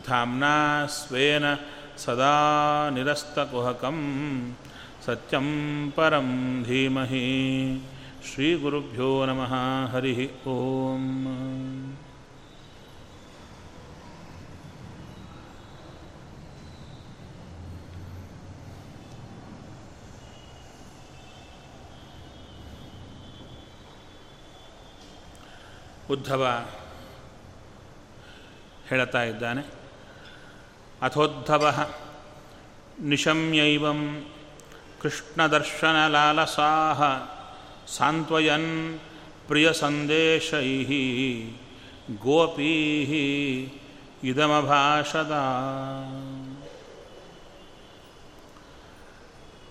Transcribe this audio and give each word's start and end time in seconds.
धाम्ना 0.09 0.87
स्वेन 0.87 1.59
सदा 1.99 2.91
निरस्तकुहकं 2.91 3.99
सत्यं 5.07 5.91
परं 5.91 6.63
धीमहि। 6.63 7.81
ಶ್ರೀ 8.25 8.55
ಗುರುಭ್ಯೋ 8.55 9.27
ನಮಃ. 9.27 9.55
ಹರಿ 9.93 10.45
ಓಂ. 10.45 11.97
ಉದ್ಧವ 26.11 26.67
ಹೇಳುತ್ತಾ 28.89 29.23
ಇದ್ದಾನೆ. 29.23 29.63
ಅಥೋದ್ಧವ 31.03 31.91
ನಿಶಮ್ಯೈವಂ 33.01 34.25
ಕೃಷ್ಣದರ್ಶನಲಾಲಸಾಹ. 35.03 37.40
ಸಾಂತ್ವಯನ್ 37.97 38.99
ಪ್ರಿಯ 39.47 39.73
ಸಂದೇಶೈ 39.73 40.85
ಗೋಪೀ 42.23 43.03
ಇದಮಭಾಷದ. 44.25 45.33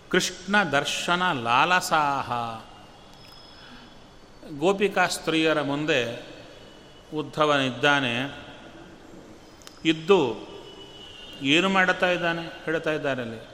ಕೃಷ್ಣ 0.09 0.63
ದರ್ಶನ 0.63 1.31
ಲಾಲಸಾಹ. 1.31 2.31
ಗೋಪಿಕಾ 4.57 5.07
ಸ್ತ್ರೀಯರ 5.07 5.61
ಮುಂದೆ 5.61 6.27
ಉದ್ಧವನಿದ್ದಾನೆ. 7.13 8.35
ಇದ್ದು 9.85 10.49
ಏನು 11.41 11.69
ಮಾಡುತ್ತಾ 11.69 12.09
ಇದ್ದಾನೆ? 12.09 12.41
ಹೇಳ್ತಾ 12.41 12.91
ಇದ್ದಾರೆ 12.91 13.21
ಅಲ್ಲಿ. 13.21 13.48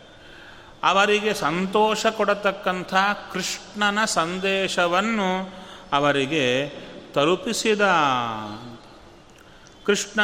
ಅವರಿಗೆ 0.83 1.33
ಸಂತೋಷ 1.33 2.05
ಕೊಡತಕ್ಕಂಥ 2.05 2.93
ಕೃಷ್ಣನ 3.33 4.05
ಸಂದೇಶವನ್ನು 4.05 5.53
ಅವರಿಗೆ 5.93 6.73
ತಲುಪಿಸಿದ. 7.13 7.81
ಕೃಷ್ಣ 9.85 10.19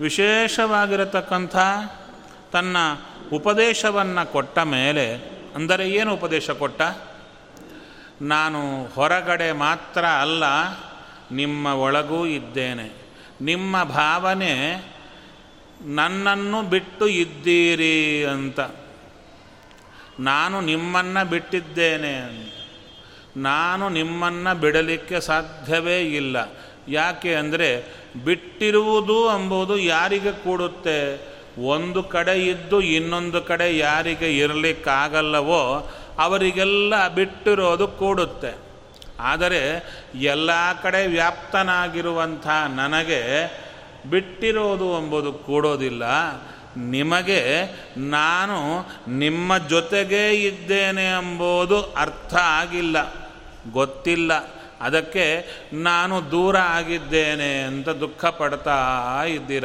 ವಿಶೇಷವಾಗಿರತಕ್ಕಂಥ 0.00 1.56
ತನ್ನ 2.52 2.76
ಉಪದೇಶವನ್ನು 3.32 4.32
ಕೊಟ್ಟ 4.32 4.58
ಮೇಲೆ, 4.58 5.16
ಅಂದರೆ 5.54 5.90
ಏನು 5.90 6.14
ಉಪದೇಶ 6.14 6.50
ಕೊಟ್ಟ? 6.50 6.82
ನಾನು 8.22 8.86
ಹೊರಗಡೆ 8.94 9.52
ಮಾತ್ರ 9.52 10.04
ಅಲ್ಲ, 10.04 10.44
ನಿಮ್ಮ 11.32 11.66
ಒಳಗೂ 11.66 12.26
ಇದ್ದೇನೆ. 12.26 12.92
ನಿಮ್ಮ 13.40 13.82
ಭಾವನೆ 13.82 14.84
ನನ್ನನ್ನು 15.82 16.62
ಬಿಟ್ಟು 16.62 17.06
ಇದ್ದೀರಿ 17.06 18.24
ಅಂತ. 18.24 18.60
ನಾನು 20.20 20.60
ನಿಮ್ಮನ್ನು 20.60 21.28
ಬಿಟ್ಟಿದ್ದೇನೆ 21.30 22.14
ಅಂತ. 22.14 22.52
ನಾನು 23.36 23.88
ನಿಮ್ಮನ್ನು 23.88 24.60
ಬಿಡಲಿಕ್ಕೆ 24.60 25.20
ಸಾಧ್ಯವೇ 25.20 26.00
ಇಲ್ಲ. 26.00 26.36
ಯಾಕೆ 26.88 27.34
ಅಂದರೆ 27.34 27.84
ಬಿಟ್ಟಿರುವುದು 28.24 29.26
ಎಂಬುದು 29.26 29.78
ಯಾರಿಗೆ 29.78 30.32
ಕೂಡುತ್ತೆ? 30.32 31.28
ಒಂದು 31.66 32.02
ಕಡೆ 32.02 32.46
ಇದ್ದು 32.46 32.80
ಇನ್ನೊಂದು 32.80 33.42
ಕಡೆ 33.42 33.78
ಯಾರಿಗೆ 33.78 34.38
ಇರಲಿಕ್ಕಾಗಲ್ಲವೋ 34.38 35.90
ಅವರಿಗೆಲ್ಲ 36.18 37.08
ಬಿಟ್ಟಿರೋದು 37.08 37.88
ಕೂಡುತ್ತೆ. 37.88 38.58
ಆದರೆ 39.20 39.84
ಎಲ್ಲ 40.14 40.50
ಕಡೆ 40.82 41.06
ವ್ಯಾಪ್ತನಾಗಿರುವಂಥ 41.06 42.46
ನನಗೆ 42.74 43.52
ಬಿಟ್ಟಿರೋದು 44.10 44.98
ಎಂಬುದು 44.98 45.32
ಕೂಡೋದಿಲ್ಲ. 45.32 46.04
ನಿಮಗೆ 46.76 47.42
ನಾನು 47.96 48.86
ನಿಮ್ಮ 49.10 49.58
ಜೊತೆಗೇ 49.58 50.30
ಇದ್ದೇನೆ 50.30 51.04
ಎಂಬುದು 51.04 51.82
ಅರ್ಥ 51.82 52.34
ಆಗಿಲ್ಲ, 52.34 53.14
ಗೊತ್ತಿಲ್ಲ. 53.72 54.58
ಅದಕ್ಕೆ 54.80 55.46
ನಾನು 55.72 56.30
ದೂರ 56.30 56.58
ಆಗಿದ್ದೇನೆ 56.58 57.62
ಅಂತ 57.62 57.88
ದುಃಖ 57.88 58.24
ಪಡ್ತಾ 58.24 59.22
ಇದ್ದೀರ? 59.26 59.64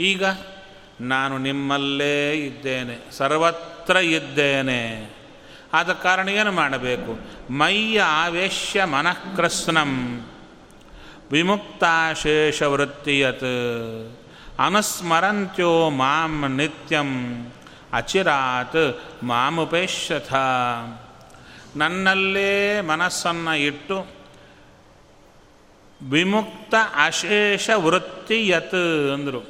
ಈಗ 0.00 0.24
ನಾನು 1.00 1.38
ನಿಮ್ಮಲ್ಲೇ 1.38 2.32
ಇದ್ದೇನೆ, 2.32 3.12
ಸರ್ವತ್ರ 3.12 3.96
ಇದ್ದೇನೆ. 3.96 5.10
ಆದ 5.72 5.92
ಕಾರಣ 5.92 6.28
ಏನು 6.28 6.52
ಮಾಡಬೇಕು? 6.52 7.18
ಮಯ್ಯ 7.52 8.00
ಆವೇಶ್ಯ 8.00 8.84
ಮನಃಕೃಸ್ನಂ 8.84 10.26
ವಿಮುಕ್ತಾಶೇಷವೃತ್ತಿಯತ್. 11.32 14.17
ಅನುಸ್ಮರಂತ್ಯೋ 14.58 15.90
ಮಾಂ 15.90 16.48
ನಿತ್ಯಂ 16.48 17.10
ಅಚಿರಾತ್ 17.92 19.00
ಮಾಮುಪೇಶ್ಯಥ. 19.22 20.34
ನನ್ನಲ್ಲೇ 21.76 22.80
ಮನಸ್ಸನ್ನು 22.80 23.56
ಇಟ್ಟು 23.56 24.06
ವಿಮುಕ್ತ 26.02 26.74
ಅಶೇಷ 27.04 27.70
ವೃತ್ತಿ 27.70 28.48
ಯತ್ 28.48 29.10
ಅಂದರು. 29.14 29.42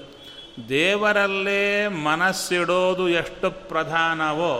ದೇವರಲ್ಲೇ 0.69 1.88
ಮನಸ್ಸಿಡೋದು 1.88 3.08
ಎಷ್ಟು 3.08 3.50
ಪ್ರಧಾನವೋ, 3.50 4.54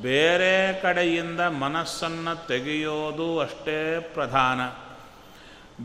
ಬೇರೆ 0.00 0.82
ಕಡೆಯಿಂದ 0.82 1.40
ಮನಸ್ಸನ್ನು 1.40 2.46
ತೆಗೆಯೋದು 2.46 3.40
ಅಷ್ಟೇ 3.40 4.10
ಪ್ರಧಾನ. 4.14 4.60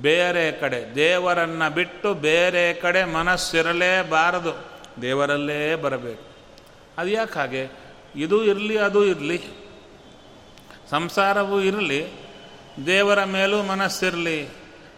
ಬೇರೆ 0.01 0.51
ಕಡೆ. 0.51 0.95
ದೇವರನ್ನು 0.95 1.73
ಬಿಟ್ಟು 1.73 2.13
ಬೇರೆ 2.13 2.73
ಕಡೆ 2.73 3.03
ಮನಸ್ಸಿರಲೇಬಾರದು. 3.03 4.65
ದೇವರಲ್ಲೇ 5.01 5.75
ಬರಬೇಕು. 5.75 6.23
ಅದು 6.97 7.09
ಯಾಕೆ 7.09 7.39
ಹಾಗೆ? 7.39 7.71
ಇದು 8.15 8.43
ಇರಲಿ, 8.43 8.77
ಅದು 8.77 9.05
ಇರಲಿ. 9.05 9.41
ಸಂಸಾರವೂ 10.89 11.59
ಇರಲಿ, 11.59 12.05
ದೇವರ 12.85 13.23
ಮೇಲೂ 13.23 13.63
ಮನಸ್ಸಿರಲಿ. 13.63 14.47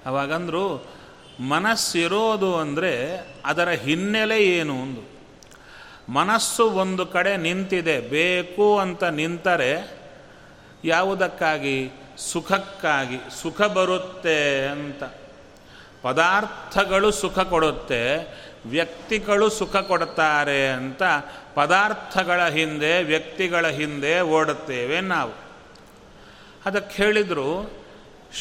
ಅವಾಗಂದ್ರು 0.05 0.97
ಮನಸ್ಸಿರೋದು 1.39 2.57
ಅಂದರೆ 2.57 3.17
ಅದರ 3.45 3.69
ಹಿನ್ನೆಲೆ 3.69 4.43
ಏನು 4.43 4.81
ಒಂದು 4.81 5.17
ಮನಸ್ಸು 6.11 6.69
ಒಂದು 6.69 7.05
ಕಡೆ 7.05 7.37
ನಿಂತಿದೆ, 7.37 7.99
ಬೇಕು 7.99 8.79
ಅಂತ 8.79 9.03
ನಿಂತರೆ 9.03 9.99
ಯಾವುದಕ್ಕಾಗಿ? 10.85 11.91
ಸುಖಕ್ಕಾಗಿ, 12.17 13.41
ಸುಖ 13.41 13.61
ಬರುತ್ತೆ 13.61 14.67
ಅಂತ. 14.67 15.03
ಪದಾರ್ಥಗಳು 16.01 17.11
ಸುಖ 17.11 17.39
ಕೊಡುತ್ತೆ, 17.39 18.37
ವ್ಯಕ್ತಿಗಳು 18.65 19.49
ಸುಖ 19.49 19.75
ಕೊಡ್ತಾರೆ 19.75 20.69
ಅಂತ 20.69 21.03
ಪದಾರ್ಥಗಳ 21.55 22.47
ಹಿಂದೆ, 22.47 23.03
ವ್ಯಕ್ತಿಗಳ 23.03 23.67
ಹಿಂದೆ 23.67 24.21
ಓಡುತ್ತೇವೆ 24.21 25.01
ನಾವು. 25.01 25.31
ಅದಕ್ಕೆ 26.65 27.03
ಹೇಳಿದರು, 27.03 27.73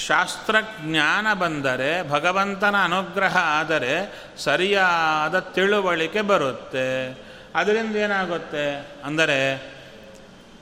ಶಾಸ್ತ್ರಜ್ಞಾನ 0.06 1.32
ಬಂದರೆ, 1.34 2.10
ಭಗವಂತನ 2.10 2.74
ಅನುಗ್ರಹ 2.84 3.36
ಆದರೆ 3.36 4.12
ಸರಿಯಾದ 4.38 5.38
ತಿಳುವಳಿಕೆ 5.38 6.20
ಬರುತ್ತೆ. 6.20 7.18
ಅದರಿಂದ 7.54 7.96
ಏನಾಗುತ್ತೆ? 7.96 8.86
ಅಂದರೆ 9.04 9.72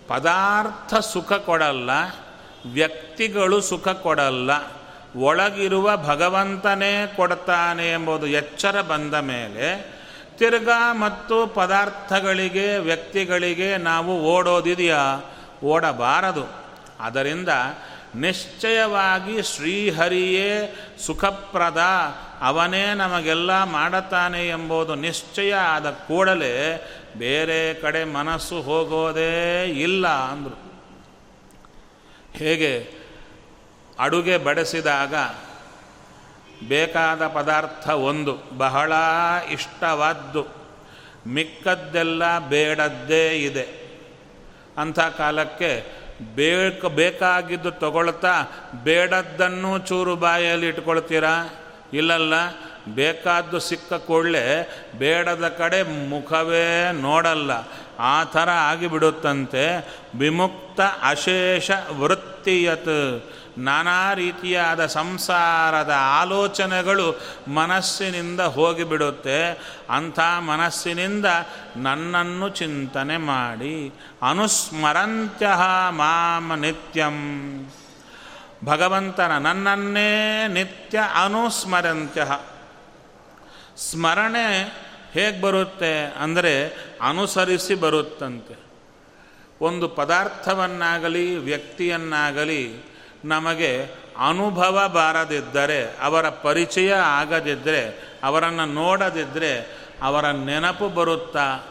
ಪದಾರ್ಥ 0.09 0.95
ಸುಖ 0.95 1.33
ಕೊಡಲ್ಲ 1.33 1.91
ವ್ಯಕ್ತಿಗಳು 2.67 3.61
ಸುಖ 3.61 3.89
ಕೊಡಲ್ಲ, 3.89 4.51
ಒಳಗಿರುವ 5.17 5.97
ಭಗವಂತನೇ 5.97 7.13
ಕೊಡ್ತಾನೆ 7.17 7.93
ಎಂಬುದು 7.93 8.27
ಎಚ್ಚರ 8.27 8.81
ಬಂದ 8.81 9.15
ಮೇಲೆ 9.15 9.95
ತಿರ್ಗಾ 10.39 10.93
ಮತ್ತು 10.93 11.47
ಪದಾರ್ಥಗಳಿಗೆ, 11.47 12.79
ವ್ಯಕ್ತಿಗಳಿಗೆ 12.79 13.77
ನಾವು 13.77 14.23
ಓಡೋದಿದೆಯಾ? 14.23 15.33
ಓಡಬಾರದು. 15.65 16.45
ಅದರಿಂದ 17.01 17.49
ನಿಶ್ಚಯವಾಗಿ 18.15 19.43
ಶ್ರೀಹರಿಯೇ 19.43 20.75
ಸುಖಪ್ರದ, 21.07 21.81
ಅವನೇ 22.41 22.95
ನಮಗೆಲ್ಲ 22.95 23.63
ಮಾಡುತ್ತಾನೆ 23.63 24.49
ಎಂಬುದು 24.49 24.95
ನಿಶ್ಚಯ 24.95 25.55
ಆದ 25.55 25.91
ಕೂಡಲೇ 25.91 26.85
ಬೇರೆ 27.19 27.75
ಕಡೆ 27.75 28.05
ಮನಸ್ಸು 28.05 28.63
ಹೋಗೋದೇ 28.63 29.65
ಇಲ್ಲ 29.65 30.09
ಅಂದರು. 30.09 30.64
ಹೇಗೆ 32.37 32.91
ಅಡುಗೆ 33.99 34.37
ಬಡಿಸಿದಾಗ 34.37 35.15
ಬೇಕಾದ 36.69 37.27
ಪದಾರ್ಥ 37.27 37.89
ಒಂದು, 37.89 38.39
ಬಹಳ 38.59 38.93
ಇಷ್ಟವಾದ್ದು, 39.51 40.47
ಮಿಕ್ಕದ್ದೆಲ್ಲ 41.27 42.39
ಬೇಡದ್ದೇ 42.39 43.29
ಇದೆ. 43.29 43.85
ಅಂಥ 44.79 45.01
ಕಾಲಕ್ಕೆ 45.01 46.05
ಬೇಕ, 46.35 46.85
ಬೇಕಾಗಿದ್ದು 46.85 47.71
ತಗೊಳ್ತಾ 47.71 48.43
ಬೇಡದ್ದನ್ನು 48.85 49.79
ಚೂರು 49.79 50.17
ಬಾಯಲ್ಲಿ 50.17 50.69
ಇಟ್ಕೊಳ್ತೀರಾ? 50.69 51.63
ಇಲ್ಲಲ್ಲ, 51.93 52.35
ಬೇಕಾದ್ದು 52.95 53.59
ಸಿಕ್ಕ 53.59 53.93
ಕೂಡಲೇ 53.93 54.69
ಬೇಡದ 54.99 55.49
ಕಡೆ 55.49 55.83
ಮುಖವೇ 55.83 56.93
ನೋಡಲ್ಲ. 56.93 57.53
ಆ 57.99 58.25
ಥರ 58.25 58.51
ಆಗಿಬಿಡುತ್ತಂತೆ. 58.51 59.97
ವಿಮುಕ್ತ 60.19 60.81
ಅಶೇಷ 61.03 61.71
ವೃತ್ತಿಯತ್. 61.93 63.31
ನಾನಾ 63.59 64.15
ರೀತಿಯಾದ 64.15 64.87
ಸಂಸಾರದ 64.87 65.95
ಆಲೋಚನೆಗಳು 66.21 67.21
ಮನಸ್ಸಿನಿಂದ 67.49 68.41
ಹೋಗಿಬಿಡುತ್ತೆ. 68.41 69.51
ಅಂಥ 69.91 70.21
ಮನಸ್ಸಿನಿಂದ 70.21 71.27
ನನ್ನನ್ನು 71.77 72.49
ಚಿಂತನೆ 72.49 73.17
ಮಾಡಿ. 73.17 73.95
ಅನುಸ್ಮರಂತ್ಯ 74.31 75.49
ಮಾಮ 75.91 76.55
ನಿತ್ಯಂ. 76.55 77.15
ಭಗವಂತನ 78.65 79.39
ನನ್ನನ್ನೇ 79.39 80.49
ನಿತ್ಯ 80.49 80.99
ಅನುಸ್ಮರಂತ್ಯ. 80.99 82.27
ಸ್ಮರಣೆ 83.91 84.84
ಹೇಗೆ 85.15 85.41
ಬರುತ್ತೆ 85.41 86.05
ಅಂದರೆ 86.19 86.69
ಅನುಸರಿಸಿ 87.03 87.75
ಬರುತ್ತಂತೆ. 87.75 88.57
ಒಂದು 89.61 89.89
ಪದಾರ್ಥವನ್ನಾಗಲಿ, 89.89 91.37
ವ್ಯಕ್ತಿಯನ್ನಾಗಲಿ 91.37 92.85
ನಮಗೆ 93.25 93.83
ಅನುಭವ 94.29 94.91
ಬಾರದಿದ್ದರೆ, 94.95 95.97
ಅವರ 96.03 96.29
ಪರಿಚಯ 96.29 96.93
ಆಗದಿದ್ದರೆ 96.93 98.13
ಅವರನ್ನು 98.23 98.67
ನೋಡದಿದ್ದರೆ 98.67 99.79
ಅವರ 100.03 100.31
ನೆನಪು 100.31 100.89
ಬರುತ್ತಾ? 100.89 101.67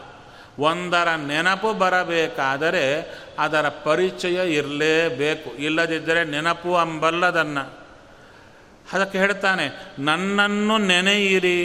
ಒಂದರ 0.58 1.08
ನೆನಪು 1.26 1.72
ಬರಬೇಕಾದರೆ 1.72 3.14
ಅದರ 3.38 3.68
ಪರಿಚಯ 3.68 4.54
ಇರಲೇಬೇಕು. 4.54 5.56
ಇಲ್ಲದಿದ್ದರೆ 5.56 6.24
ನೆನಪು 6.24 6.76
ಅಂಬಲ್ಲದನ್ನು. 6.76 7.78
ಅದಕ್ಕೆ 8.92 9.18
ಹೇಳ್ತಾನೆ, 9.18 9.94
ನನ್ನನ್ನು 9.98 10.78
ನೆನೆಯಿರಿ. 10.78 11.60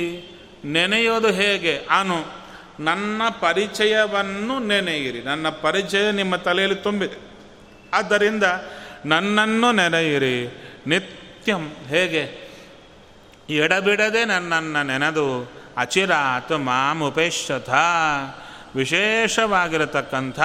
ನೆನೆಯೋದು 0.65 1.27
ಹೇಗೆ? 1.27 1.77
ಅನು, 1.77 2.25
ನನ್ನ 2.83 3.21
ಪರಿಚಯವನ್ನು 3.39 4.59
ನೆನೆಯಿರಿ. 4.59 5.21
ನನ್ನ 5.21 5.49
ಪರಿಚಯ 5.49 6.11
ನಿಮ್ಮ 6.11 6.35
ತಲೆಯಲ್ಲಿ 6.35 6.77
ತುಂಬಿದೆ. 6.77 7.17
ಆದ್ದರಿಂದ 7.93 8.43
ನನ್ನನ್ನು 9.05 9.71
ನೆನೆಯಿರಿ. 9.71 10.63
ನಿತ್ಯಂ, 10.87 11.73
ಹೇಗೆ? 11.87 12.49
ಎಡಬಿಡದೆ 13.49 14.25
ನನ್ನನ್ನು 14.25 14.83
ನೆನೆದು 14.83 15.51
ಅಚಿರಾತ್ 15.77 16.51
ಮಾಮುಪೇಶಥ 16.51 17.69
ವಿಶೇಷವಾಗಿರತಕ್ಕಂಥ 18.75 20.39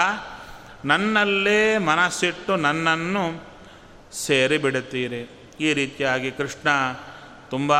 ನನ್ನಲ್ಲೇ 0.84 1.78
ಮನಸ್ಸಿಟ್ಟು 1.78 2.56
ನನ್ನನ್ನು 2.56 3.44
ಸೇರಿಬಿಡುತ್ತೀರಿ. 4.14 5.50
ಈ 5.60 5.72
ರೀತಿಯಾಗಿ 5.72 6.30
ಕೃಷ್ಣ 6.30 6.68
ತುಂಬ 7.50 7.72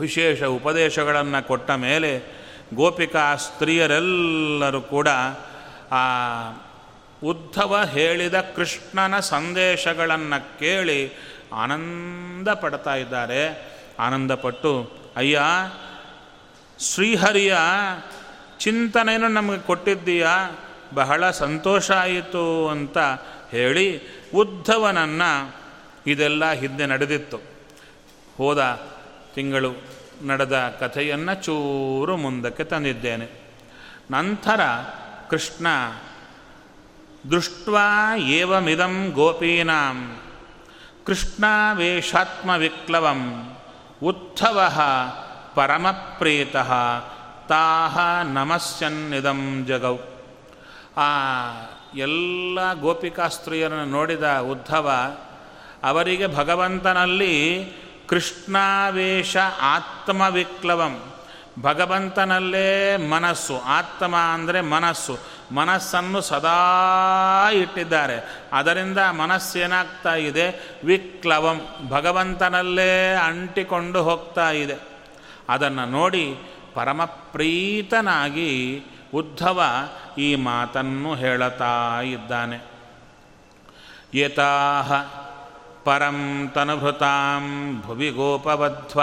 ವಿಶೇಷ 0.00 0.42
ಉಪದೇಶಗಳನ್ನು 0.42 1.46
ಕೊಟ್ಟ 1.46 1.70
ಮೇಲೆ 1.70 2.22
ಗೋಪಿಕಾ 2.74 3.36
ಸ್ತ್ರೀಯರೆಲ್ಲರೂ 3.36 4.80
ಕೂಡ 4.80 5.08
ಆ 5.92 6.04
ಉದ್ಧವ 7.24 7.84
ಹೇಳಿದ 7.90 8.40
ಕೃಷ್ಣನ 8.40 9.20
ಸಂದೇಶಗಳನ್ನು 9.20 10.58
ಕೇಳಿ 10.58 11.12
ಆನಂದ 11.52 12.48
ಪಡ್ತಾ 12.48 12.94
ಇದ್ದಾರೆ. 12.94 13.72
ಆನಂದಪಟ್ಟು, 13.98 14.92
ಅಯ್ಯ, 15.16 15.40
ಶ್ರೀಹರಿಯ 16.78 17.56
ಚಿಂತನೆಯನ್ನು 18.58 19.28
ನಮಗೆ 19.28 19.58
ಕೊಟ್ಟಿದ್ದೀಯಾ? 19.58 20.58
ಬಹಳ 20.94 21.30
ಸಂತೋಷ 21.30 21.90
ಆಯಿತು 21.90 22.68
ಅಂತ 22.68 22.98
ಹೇಳಿ 23.50 24.00
ಉದ್ಧವನನ್ನು 24.34 25.54
ಇದೆಲ್ಲ 26.06 26.52
ಹಿಂದೆ 26.52 26.86
ನಡೆದಿತ್ತು. 26.86 27.40
ಹೋದ 28.36 28.58
ತಿಂಗಳು 29.34 29.74
ನಡೆದ 30.26 30.76
ಕಥೆಯನ್ನು 30.80 31.34
ಚೂರು 31.34 32.16
ಮುಂದಕ್ಕೆ 32.16 32.64
ತಂದಿದ್ದೇನೆ. 32.64 33.30
ನಂತರ 34.10 34.60
ಕೃಷ್ಣ, 35.30 35.66
ದೃಷ್ಟ್ವಾ 37.30 38.16
ಏವಮಿದಂ 38.16 39.12
ಗೋಪೀನಾಂ 39.14 40.20
ಕೃಷ್ಣಾವೇಶಾತ್ಮವಿಕ್ಲವಂ 41.06 43.56
ಉತ್ಥವ 44.02 44.72
ಪರಮಪ್ರೀತಃ 45.54 46.72
ತಾಹ 47.48 48.24
ನಮಸ್ಯನ್ನಿದಂ 48.24 49.64
ಜಗೌ. 49.68 49.96
ಆ 50.96 51.08
ಎಲ್ಲ 51.96 52.72
ಗೋಪಿಕಾಸ್ತ್ರೀಯರನ್ನು 52.72 53.84
ನೋಡಿದ 53.84 54.38
ಉದ್ಧವ, 54.38 55.16
ಅವರಿಗೆ 55.84 56.26
ಭಗವಂತನಲ್ಲಿ 56.26 57.64
ಕೃಷ್ಣಾವೇಶ 58.10 59.36
ಆತ್ಮವಿಕ್ಲವಂ. 59.60 61.12
ಭಗವಂತನಲ್ಲೇ 61.62 62.96
ಮನಸ್ಸು. 62.96 63.60
ಆತ್ಮ 63.60 64.16
ಅಂದರೆ 64.16 64.60
ಮನಸ್ಸು. 64.60 65.18
ಮನಸ್ಸನ್ನು 65.54 66.20
ಸದಾ 66.20 67.52
ಇಟ್ಟಿದ್ದಾರೆ. 67.52 68.42
ಅದರಿಂದ 68.52 68.98
ಮನಸ್ಸೇನಾಗ್ತಾ 68.98 70.14
ಇದೆ? 70.14 70.78
ವಿಕ್ಲವಂ. 70.84 71.60
ಭಗವಂತನಲ್ಲೇ 71.88 73.14
ಅಂಟಿಕೊಂಡು 73.14 74.02
ಹೋಗ್ತಾ 74.02 74.50
ಇದೆ. 74.50 74.74
ಅದನ್ನು 75.48 75.86
ನೋಡಿ 75.86 76.36
ಪರಮಪ್ರೀತನಾಗಿ 76.74 78.82
ಉದ್ಧವ 79.14 79.62
ಈ 80.18 80.34
ಮಾತನ್ನು 80.34 81.14
ಹೇಳುತ್ತಾ 81.14 82.00
ಇದ್ದಾನೆ. 82.00 82.60
ಯತಾಹ 84.14 85.19
ಪರಂ 85.84 86.50
ತನುಭೃತಾಂ 86.54 87.82
ಭುವಿ 87.86 88.10
ಗೋಪವಧ್ವ. 88.10 89.00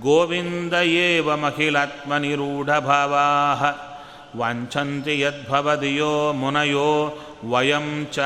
ಗೋವಿಂದ 0.00 0.72
ಏವ 0.72 1.36
ಮಹಿಳಾತ್ಮನಿರೂಢಭಾವಾ. 1.36 3.26
ವಾಂಛಂತಿ 4.36 5.20
ಯದ್ಭವದಿಯೋ 5.20 6.32
ಮುನಯೋ 6.32 7.18
ವಯಂ 7.44 8.06
ಚ 8.12 8.18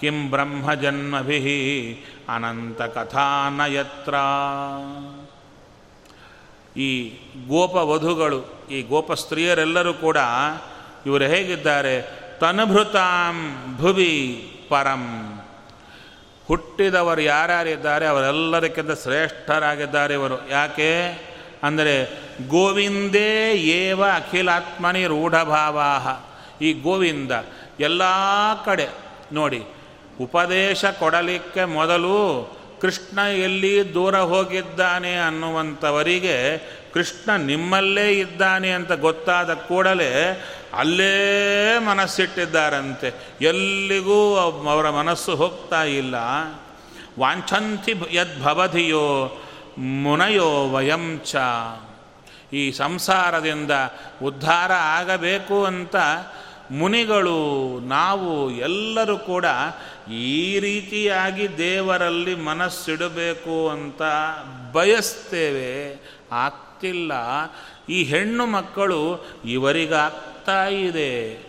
ಕಿಂ 0.00 0.30
ಬ್ರಹ್ಮಜನ್ಮಭಿ 0.30 1.40
ಅನಂತಕಥಾನಯತ್ರ. 2.28 4.14
ಈ 6.78 7.08
ಗೋಪವಧುಗಳು, 7.48 8.68
ಈ 8.70 8.82
ಗೋಪ 8.82 9.12
ಸ್ತ್ರೀಯರೆಲ್ಲರೂ 9.12 9.94
ಕೂಡ 9.94 10.16
ಇವರು 11.06 11.24
ಹೇಗಿದ್ದಾರೆ? 11.24 12.18
ತನುಭೃತಾಂ 12.40 13.36
ಭುವಿ 13.76 14.14
ಪರಂ 14.68 15.37
ಹುಟ್ಟಿದವರು 16.48 17.20
ಯಾರ್ಯಾರಿದ್ದಾರೆ 17.20 18.06
ಅವರೆಲ್ಲದಕ್ಕಿಂತ 18.06 18.92
ಶ್ರೇಷ್ಠರಾಗಿದ್ದಾರೆ 19.02 20.14
ಇವರು. 20.14 20.36
ಯಾಕೆ? 20.50 20.90
ಅಂದರೆ 21.62 21.94
ಗೋವಿಂದೇ 22.48 23.30
ಏವ 23.78 24.00
ಅಖಿಲಾತ್ಮನಿ 24.04 25.04
ರೂಢಭಾವಾ 25.06 25.90
ಈ 26.62 26.72
ಗೋವಿಂದ 26.72 27.32
ಎಲ್ಲ 27.80 28.02
ಕಡೆ 28.64 28.86
ನೋಡಿ, 29.32 29.60
ಉಪದೇಶ 30.20 30.84
ಕೊಡಲಿಕ್ಕೆ 30.84 31.64
ಮೊದಲು 31.64 32.16
ಕೃಷ್ಣ 32.80 33.18
ಎಲ್ಲಿ 33.18 33.94
ದೂರ 33.94 34.16
ಹೋಗಿದ್ದಾನೆ 34.18 35.12
ಅನ್ನುವಂಥವರಿಗೆ 35.18 36.36
ಕೃಷ್ಣ 36.94 37.30
ನಿಮ್ಮಲ್ಲೇ 37.42 38.06
ಇದ್ದಾನೆ 38.18 38.70
ಅಂತ 38.70 38.92
ಗೊತ್ತಾದ 38.92 39.54
ಕೂಡಲೇ 39.54 40.10
ಅಲ್ಲೇ 40.74 41.78
ಮನಸ್ಸಿಟ್ಟಿದ್ದಾರಂತೆ. 41.78 43.12
ಎಲ್ಲಿಗೂ 43.40 44.36
ಅವರ 44.36 44.90
ಮನಸ್ಸು 44.90 45.36
ಹೋಗ್ತಾ 45.36 45.84
ಇಲ್ಲ. 45.84 46.14
ವಾಂಛಂತಿ 47.18 47.94
ಯದ್ಭವಧಿಯೋ 48.10 49.38
ಮುನಯೋ 49.78 50.68
ವಯಂ 50.68 51.20
ಚ. 51.24 51.36
ಈ 52.52 52.72
ಸಂಸಾರದಿಂದ 52.72 53.70
ಉದ್ಧಾರ 54.22 54.72
ಆಗಬೇಕು 54.72 55.64
ಅಂತ 55.64 55.96
ಮುನಿಗಳು, 56.70 57.80
ನಾವು 57.80 58.50
ಎಲ್ಲರೂ 58.50 59.18
ಕೂಡ 59.18 59.44
ಈ 60.12 60.58
ರೀತಿಯಾಗಿ 60.58 61.58
ದೇವರಲ್ಲಿ 61.58 62.34
ಮನಸ್ಸಿಡಬೇಕು 62.34 63.68
ಅಂತ 63.68 64.02
ಬಯಸ್ತೇವೆ. 64.72 66.00
ಆಗ್ತಿಲ್ಲ. 66.32 67.12
ಈ 67.88 68.04
ಹೆಣ್ಣು 68.04 68.46
ಮಕ್ಕಳು 68.46 69.26
ಇವರಿಗಾಗ್ತಾ 70.48 70.64
ಇದೆ 70.64 71.48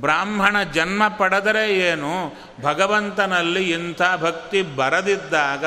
ಬ್ರಾಹ್ಮಣ 0.00 0.62
ಜನ್ಮ 0.62 1.08
ಪಡೆದರೆ 1.08 1.78
ಏನು? 1.78 2.32
ಭಗವಂತನಲ್ಲಿ 2.62 3.70
ಇಂಥ 3.70 4.02
ಭಕ್ತಿ 4.20 4.62
ಬರದಿದ್ದಾಗ 4.62 5.64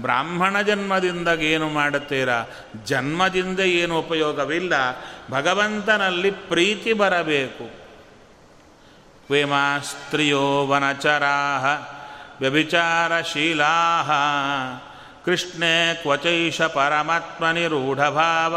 ಬ್ರಾಹ್ಮಣ 0.00 0.60
ಜನ್ಮದಿಂದ 0.60 1.28
ಏನು 1.28 1.68
ಮಾಡುತ್ತೀರಾ? 1.68 2.44
ಜನ್ಮದಿಂದ 2.84 3.60
ಏನು 3.60 3.98
ಉಪಯೋಗವಿಲ್ಲ. 3.98 4.72
ಭಗವಂತನಲ್ಲಿ 5.30 6.30
ಪ್ರೀತಿ 6.30 6.92
ಬರಬೇಕು. 6.92 7.66
ಕ್ವೇಮ 9.26 9.52
ಸ್ತ್ರೀಯೋ 9.82 10.66
ವನಚರಾ 10.66 11.36
ವ್ಯಭಿಚಾರಶೀಲಾ 12.40 13.70
ಕೃಷ್ಣೇ 15.24 15.98
ಕ್ವಚೈಷ 16.02 16.62
ಪರಮಾತ್ಮನಿರೂಢಭಾವ. 16.62 18.56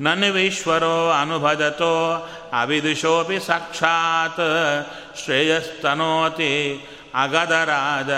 ನನ್ವೀಶ್ವರೋ 0.00 1.10
ಅನುಭಜತೋ 1.10 2.28
ಅವಿದುಷೋಪಿ 2.52 3.40
ಸಾಕ್ಷಾತ್ 3.40 4.40
ಶ್ರೇಯಸ್ತನೋತಿ 5.24 6.78
ಅಗದರಾಜ 7.14 8.10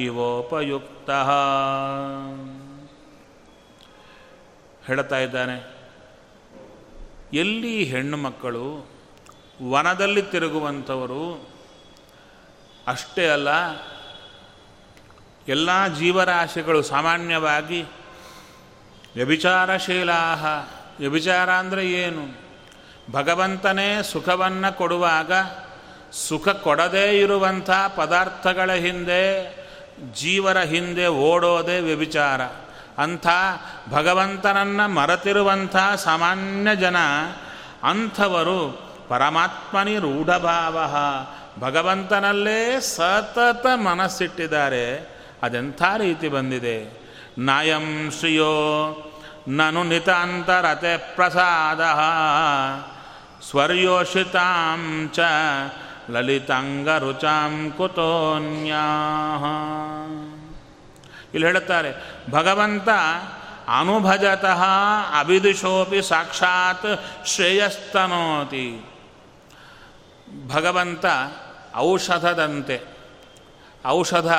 ಇವೋಪಯುಕ್ತ. 0.00 1.10
ಹೇಳ್ತಾ 4.86 5.18
ಇದ್ದಾನೆ, 5.18 5.56
ಎಲ್ಲಿ 7.32 7.84
ಹೆಣ್ಣು 7.84 8.16
ಮಕ್ಕಳು 8.16 8.86
ವನದಲ್ಲಿ 9.70 10.22
ತಿರುಗುವಂಥವರು, 10.22 11.48
ಅಷ್ಟೇ 12.86 13.28
ಅಲ್ಲ, 13.28 13.48
ಎಲ್ಲ 15.48 15.86
ಜೀವರಾಶಿಗಳು 15.86 16.82
ಸಾಮಾನ್ಯವಾಗಿ 16.82 17.82
ವ್ಯಭಿಚಾರಶೀಲಾ 19.14 20.34
ವ್ಯಭಿಚಾರ 21.02 21.50
ಅಂದರೆ 21.50 21.92
ಏನು? 21.92 22.40
ಭಗವಂತನೇ 23.12 24.02
ಸುಖವನ್ನು 24.02 24.76
ಕೊಡುವಾಗ 24.76 25.32
ಸುಖ 26.12 26.48
ಕೊಡದೇ 26.48 27.20
ಇರುವಂಥ 27.20 27.70
ಪದಾರ್ಥಗಳ 27.96 28.72
ಹಿಂದೆ, 28.72 29.56
ಜೀವರ 30.14 30.60
ಹಿಂದೆ 30.60 31.06
ಓಡೋದೇ 31.06 31.80
ವ್ಯಭಿಚಾರ. 31.80 32.40
ಅಂಥ 32.98 33.26
ಭಗವಂತನನ್ನು 33.90 34.88
ಮರೆತಿರುವಂಥ 34.88 35.76
ಸಾಮಾನ್ಯ 35.96 36.76
ಜನ 36.76 36.96
ಅಂಥವರು 37.82 38.60
ಪರಮಾತ್ಮನಿ 39.08 39.98
ರೂಢಭಾವ. 39.98 40.78
ಭಗವಂತನಲ್ಲೇ 41.60 42.80
ಸತತ 42.80 43.66
ಮನಸ್ಸಿಟ್ಟಿದ್ದಾರೆ. 43.74 45.16
ಅದೆಂಥ 45.42 45.82
ರೀತಿ 45.96 46.28
ಬಂದಿದೆ? 46.28 47.02
ನಾಯಂ 47.38 48.10
ಶ್ರಿಯೋ 48.10 48.52
ನನು 49.48 49.82
ನಿತಾಂತರತೆ 49.84 50.96
ಪ್ರಸಾದ 50.96 51.82
ಸ್ವರ್ಯೋಷಿತಾಂ 53.50 55.10
ಚ 55.14 55.20
ಲಲಿತಾಂಗರುಚಾಂ 56.10 57.70
ಕುತೋನ್ಯಾ 57.76 58.84
ಇಲ್ಲಿ 61.34 61.46
ಹೇಳುತ್ತಾರೆ 61.46 61.90
ಭಗವಂತ 62.30 62.88
ಅನುಭಜತಃ 63.68 64.62
ಅಭಿದುಷೋಪಿ 65.18 66.02
ಸಾಕ್ಷಾತ್ 66.02 66.88
ಶ್ರೇಯಸ್ತನೋತಿ 67.26 68.66
ಭಗವಂತ 70.48 71.04
ಔಷಧದಂತೆ 71.76 72.76
ಔಷಧ 73.86 74.32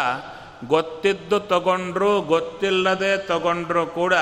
ಗೊತ್ತಿದ್ದು 0.68 1.40
ತಗೊಂಡ್ರು 1.40 2.22
ಗೊತ್ತಿಲ್ಲದೆ 2.22 3.18
ತಗೊಂಡ್ರು 3.18 3.86
ಕೂಡ 3.86 4.14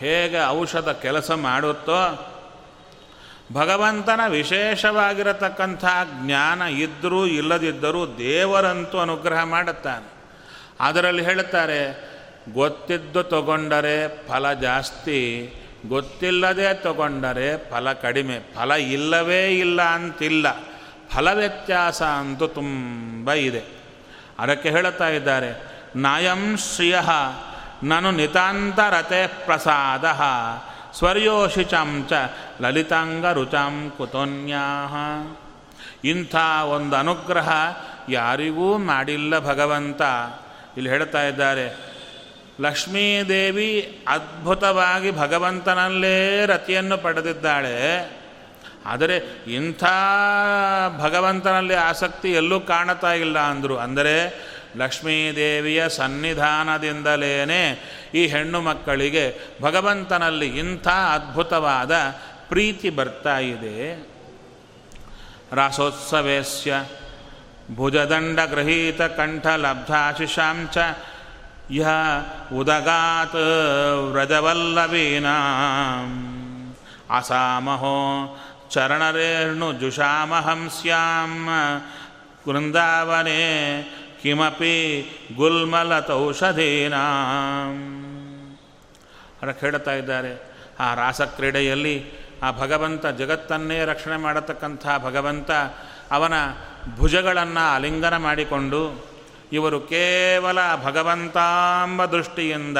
ಹೇಗೆ 0.00 0.48
ಔಷಧ 0.48 0.88
ಕೆಲಸ 0.88 1.30
ಮಾಡುತ್ತೋ, 1.30 2.26
ಭಗವಂತನ 3.52 4.20
ವಿಶೇಷವಾಗಿರತಕ್ಕಂಥ 4.28 5.84
ಜ್ಞಾನ 6.24 6.62
ಇದ್ದರೂ 6.62 7.26
ಇಲ್ಲದಿದ್ದರೂ 7.26 8.06
ದೇವರಂತೂ 8.06 8.98
ಅನುಗ್ರಹ 8.98 9.42
ಮಾಡುತ್ತಾನೆ. 9.44 10.08
ಅದರಲ್ಲಿ 10.80 11.24
ಹೇಳುತ್ತಾರೆ, 11.24 12.10
ಗೊತ್ತಿದ್ದು 12.52 13.22
ತಗೊಂಡರೆ 13.22 14.28
ಫಲ 14.28 14.52
ಜಾಸ್ತಿ, 14.52 15.18
ಗೊತ್ತಿಲ್ಲದೆ 15.88 16.74
ತಗೊಂಡರೆ 16.74 17.70
ಫಲ 17.70 17.92
ಕಡಿಮೆ, 17.92 18.38
ಫಲ 18.54 18.72
ಇಲ್ಲವೇ 18.72 19.46
ಇಲ್ಲ 19.46 19.82
ಅಂತಿಲ್ಲ, 19.82 20.46
ಫಲ 21.14 21.32
ವ್ಯತ್ಯಾಸ 21.32 22.02
ಅಂತೂ 22.02 22.46
ತುಂಬ 22.46 23.32
ಇದೆ. 23.32 23.62
ಅದಕ್ಕೆ 24.38 24.70
ಹೇಳುತ್ತಾ 24.70 25.08
ಇದ್ದಾರೆ, 25.08 25.50
ನಾಯಂ 25.96 26.56
ಶ್ರಿಯ 26.56 26.98
ನಾನು 27.82 28.10
ನಿತಾಂತರತೆ 28.10 29.26
ಪ್ರಸಾದ 29.26 30.04
ಸ್ವರ್ಯೋಷಿಚಾಂ 30.98 32.06
ಚ 32.08 32.12
ಲಲಿತಾಂಗ 32.60 33.26
ರುಚಂ 33.26 33.92
ಕುತೋನ್ಯಾಹ. 33.96 34.94
ಇಂಥ 36.04 36.36
ಒಂದು 36.70 36.96
ಅನುಗ್ರಹ 36.96 37.50
ಯಾರಿಗೂ 38.08 38.78
ಮಾಡಿಲ್ಲ 38.78 39.38
ಭಗವಂತ. 39.38 40.02
ಇಲ್ಲಿ 40.76 40.90
ಹೇಳ್ತಾ 40.90 41.22
ಇದ್ದಾರೆ, 41.22 41.66
ಲಕ್ಷ್ಮೀದೇವಿ 42.60 43.72
ಅದ್ಭುತವಾಗಿ 44.08 45.10
ಭಗವಂತನಲ್ಲೇ 45.10 46.46
ರತಿಯನ್ನು 46.46 46.98
ಪಡೆದಿದ್ದಾಳೆ. 46.98 47.76
ಆದರೆ 48.86 49.16
ಇಂಥ 49.46 49.84
ಭಗವಂತನಲ್ಲಿ 50.98 51.74
ಆಸಕ್ತಿ 51.74 52.32
ಎಲ್ಲೂ 52.32 52.60
ಕಾಣತಾ 52.60 53.12
ಇಲ್ಲ 53.12 53.38
ಅಂದರು. 53.38 53.78
ಅಂದರೆ 53.78 54.16
ಲಕ್ಷ್ಮೀದೇವಿಯ 54.76 55.88
ಸನ್ನಿಧಾನದಿಂದಲೇ 55.88 57.82
ಈ 58.14 58.26
ಹೆಣ್ಣು 58.26 58.60
ಮಕ್ಕಳಿಗೆ 58.60 59.36
ಭಗವಂತನಲ್ಲಿ 59.62 60.58
ಇಂಥ 60.58 60.88
ಅದ್ಭುತವಾದ 60.88 61.94
ಪ್ರೀತಿ 62.48 62.90
ಬರ್ತಾ 62.90 63.38
ಇದೆ. 63.38 64.08
ರಾಸೋತ್ಸವೇಸ್ಯ 65.52 66.84
ಕಂಠ 69.16 69.46
ಲಬ್ಧಾಶಿಷಾಂಚ 69.46 70.78
ಯ 71.70 71.86
ಉದಗಾತ್ 72.54 73.34
ವ್ರಜವಲ್ಲವೀನಾ. 74.12 75.36
ಅಸಾಮಹೋ 77.16 77.96
ಚರಣರೇಣು 78.70 79.72
ಜುಷಾಮಹಂಸ್ಯಾಂ 79.72 81.48
ವೃಂದಾವನೆ 82.48 83.80
ಕಿಮಪಿ 84.22 84.74
ಗುಲ್ಮಲತೌಷಧೀನಾಂ 85.36 86.10
ಅದಕ್ಕೆ 89.42 89.66
ಹೇಳ್ತಾ 89.66 89.92
ಇದ್ದಾರೆ. 89.92 90.50
ಆ 90.80 90.94
ರಾಸಕ್ರೀಡೆಯಲ್ಲಿ 90.94 92.04
ಆ 92.42 92.50
ಭಗವಂತ 92.50 93.06
ಜಗತ್ತನ್ನೇ 93.06 93.84
ರಕ್ಷಣೆ 93.84 94.16
ಮಾಡತಕ್ಕಂಥ 94.16 94.86
ಭಗವಂತ 94.98 95.50
ಅವನ 96.10 96.32
ಭುಜಗಳನ್ನು 96.96 97.74
ಆಲಿಂಗನ 97.74 98.16
ಮಾಡಿಕೊಂಡು 98.16 99.10
ಇವರು 99.52 99.80
ಕೇವಲ 99.80 100.58
ಭಗವಂತಾಂಬ 100.84 102.04
ದೃಷ್ಟಿಯಿಂದ 102.04 102.78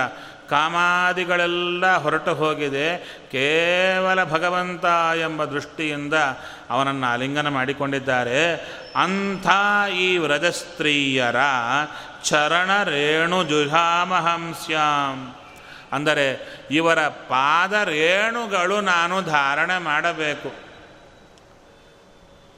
ಕಾಮಾದಿಗಳೆಲ್ಲ 0.51 1.97
ಹೊರಟು 1.97 2.35
ಹೋಗಿದೆ. 2.35 3.21
ಕೇವಲ 3.31 4.25
ಭಗವಂತ 4.25 4.85
ಎಂಬ 5.21 5.45
ದೃಷ್ಟಿಯಿಂದ 5.45 6.15
ಅವನನ್ನು 6.71 7.07
ಆಲಿಂಗನ 7.07 7.49
ಮಾಡಿಕೊಂಡಿದ್ದಾರೆ. 7.49 8.71
ಅಂಥ 8.97 9.47
ಈ 9.95 10.17
ವ್ರಜಸ್ತ್ರೀಯರ 10.17 11.37
ಚರಣ 12.25 12.83
ರೇಣು 12.83 13.45
ಜುಹಾಮಹಂಸ್ಯಾಂ 13.45 15.35
ಅಂದರೆ 15.93 16.59
ಇವರ 16.71 17.09
ಪಾದ 17.09 17.73
ರೇಣುಗಳು 17.73 18.81
ನಾನು 18.81 19.23
ಧಾರಣೆ 19.23 19.79
ಮಾಡಬೇಕು. 19.79 20.71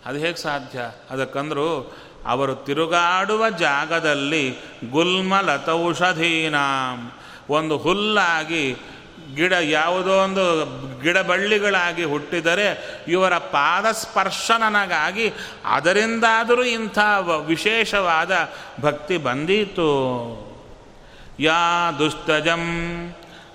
ಅದು 0.07 0.19
ಹೇಗೆ 0.19 0.43
ಸಾಧ್ಯ? 0.43 0.81
ಅದಕ್ಕಂದ್ರು 1.11 1.97
ಅವರು 2.27 2.55
ತಿರುಗಾಡುವ 2.55 3.51
ಜಾಗದಲ್ಲಿ 3.51 4.57
ಗುಲ್ಮಲತೌಷಧೀನಾಂ. 4.91 7.13
ಒಂದು 7.49 7.79
ಹುಲ್ಲಾಗಿ 7.79 8.77
ಗಿಡ 9.35 9.53
ಯಾವುದೋ 9.53 10.11
ಒಂದು 10.11 10.65
ಗಿಡ 11.03 11.19
ಬಳ್ಳಿಗಳಾಗಿ 11.19 12.05
ಹುಟ್ಟಿದರೆ 12.05 12.99
ಇವರ 13.09 13.39
ಪಾದ 13.39 13.91
ಸ್ಪರ್ಶ 13.91 14.51
ನನಗಾಗಿ 14.59 15.33
ಅದರಿಂದಾದರೂ 15.65 16.63
ಇಂಥ 16.63 16.99
ವಿಶೇಷವಾದ 17.47 18.33
ಭಕ್ತಿ 18.81 19.17
ಬಂದೀತು. 19.17 19.93
ಯಾ 21.41 21.93
ದುಷ್ಟಜಂ 21.99 22.63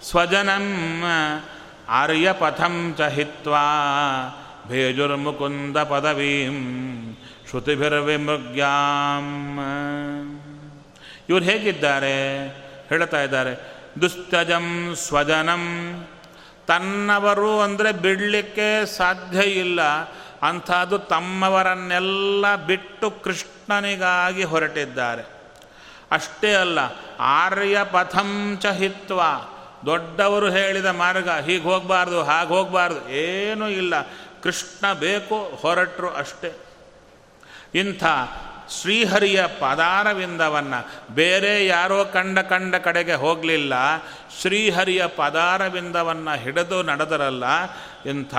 ಸ್ವಜನಂ 0.04 1.04
ಆರ್ಯಪಥಂ 1.90 2.96
ಚ 2.98 3.02
ಹಿತ್ವಾ 3.02 3.64
ಭೇಜುರ್ಮುಕುಂದ 4.68 5.78
ಪದವೀಂ 5.78 7.18
ಶ್ರುತಿಭಿರ್ವಿಮೃಗ್ಯಾಂ. 7.50 8.30
ಇವರು 11.30 11.44
ಹೇಗಿದ್ದಾರೆ? 11.44 12.48
ಹೇಳ್ತಾ 12.90 13.22
ಇದ್ದಾರೆ. 13.22 13.77
ದುಸ್ತಜಂ 14.02 14.96
ಸ್ವಜನಂ. 14.96 15.64
ತನ್ನವರು 16.68 17.62
ಅಂದರೆ 17.62 17.92
ಬಿಡಲಿಕ್ಕೆ 17.92 18.86
ಸಾಧ್ಯ 18.86 19.40
ಇಲ್ಲ. 19.40 19.82
ಅಂಥದ್ದು 20.42 21.00
ತಮ್ಮವರನ್ನೆಲ್ಲ 21.00 22.56
ಬಿಟ್ಟು 22.56 23.12
ಕೃಷ್ಣನಿಗಾಗಿ 23.12 24.44
ಹೊರಟಿದ್ದಾರೆ. 24.44 25.24
ಅಷ್ಟೇ 26.12 26.54
ಅಲ್ಲ, 26.54 26.80
ಆರ್ಯಪಥಂ 27.20 28.58
ಚ 28.62 28.66
ಹಿತ್ವ. 28.66 29.22
ದೊಡ್ಡವರು 29.86 30.50
ಹೇಳಿದ 30.50 30.86
ಮಾರ್ಗ, 30.86 31.30
ಹೀಗೆ 31.30 31.64
ಹೋಗಬಾರ್ದು, 31.64 32.24
ಹಾಗೆ 32.24 32.50
ಹೋಗಬಾರ್ದು, 32.50 33.10
ಏನೂ 33.10 33.68
ಇಲ್ಲ. 33.68 34.02
ಕೃಷ್ಣ 34.44 34.94
ಬೇಕು, 34.94 35.60
ಹೊರಟರು 35.62 36.10
ಅಷ್ಟೇ. 36.10 36.54
ಇಂಥ 37.76 38.04
ಶ್ರೀಹರಿಯ 38.70 39.46
ಪದಾರವಿಂದವನ್ನು 39.60 41.14
ಬೇರೆ 41.16 41.68
ಯಾರೋ 41.68 42.06
ಕಂಡ 42.06 42.40
ಕಂಡ 42.40 42.76
ಕಡೆಗೆ 42.76 43.14
ಹೋಗಲಿಲ್ಲ, 43.14 43.74
ಶ್ರೀಹರಿಯ 44.42 45.08
ಪದಾರವಿಂದವನ್ನು 45.08 46.38
ಹಿಡಿದು 46.38 46.84
ನಡೆದರಲ್ಲ, 46.84 47.44
ಇಂಥ 48.06 48.36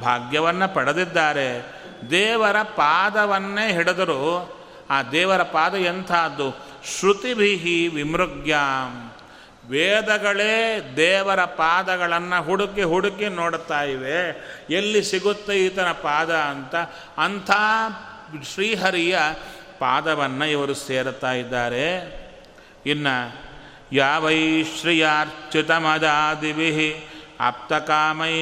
ಭಾಗ್ಯವನ್ನು 0.00 0.74
ಪಡೆದಿದ್ದಾರೆ. 0.74 1.72
ದೇವರ 2.10 2.62
ಪಾದವನ್ನೇ 2.62 3.72
ಹಿಡಿದರು. 3.72 4.54
ಆ 4.90 5.02
ದೇವರ 5.02 5.42
ಪಾದ 5.42 5.74
ಎಂಥದ್ದು? 5.74 6.66
ಶ್ರುತಿಭಿಹಿ 6.98 7.88
ವಿಮೃಗ್ಯಾಂ. 7.88 9.12
ವೇದಗಳೇ 9.70 10.92
ದೇವರ 10.96 11.44
ಪಾದಗಳನ್ನು 11.44 12.42
ಹುಡುಕಿ 12.42 12.82
ಹುಡುಕಿ 12.82 13.28
ನೋಡುತ್ತಾ 13.28 13.82
ಇವೆ. 13.82 14.28
ಎಲ್ಲಿ 14.70 15.02
ಸಿಗುತ್ತೆ 15.02 15.66
ಈತನ 15.66 15.92
ಪಾದ 15.92 16.34
ಅಂತ? 16.34 16.74
ಅಂಥ 17.18 17.50
ಶ್ರೀಹರಿಯ 18.54 19.18
ಪಾದವನ್ನು 19.78 20.44
ಇವರು 20.44 20.74
ಸೇರುತ್ತಾ 20.74 21.32
ಇದ್ದಾರೆ. 21.32 21.86
ಇನ್ನು 22.86 23.44
ಯಾವೈ 23.92 24.62
ಶ್ರಿಯಾರ್ಚಿತಮದಾದಿಭಿ 24.62 27.08
ಆಪ್ತಕಾಮೈ 27.40 28.34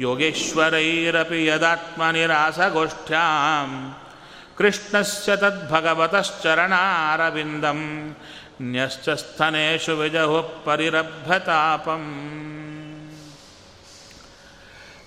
ಯೋಗೇಶ್ವರೈರಪಿ 0.00 1.46
ಯದಾತ್ಮನಿರಾಸಗೋಷ್ಠ್ಯಾಂ 1.46 3.96
ಕೃಷ್ಣಸ್ಯ 4.58 5.36
ತದ್ಭಗವತಶ್ಚರಣಾರವಿಂದಂ 5.36 8.16
ನ್ಯಶ್ಚಸ್ಥನೇಶು 8.62 9.96
ವಿಜಹು 9.96 10.64
ಪರಿರಭ್ಯತಾಪಂ. 10.64 12.04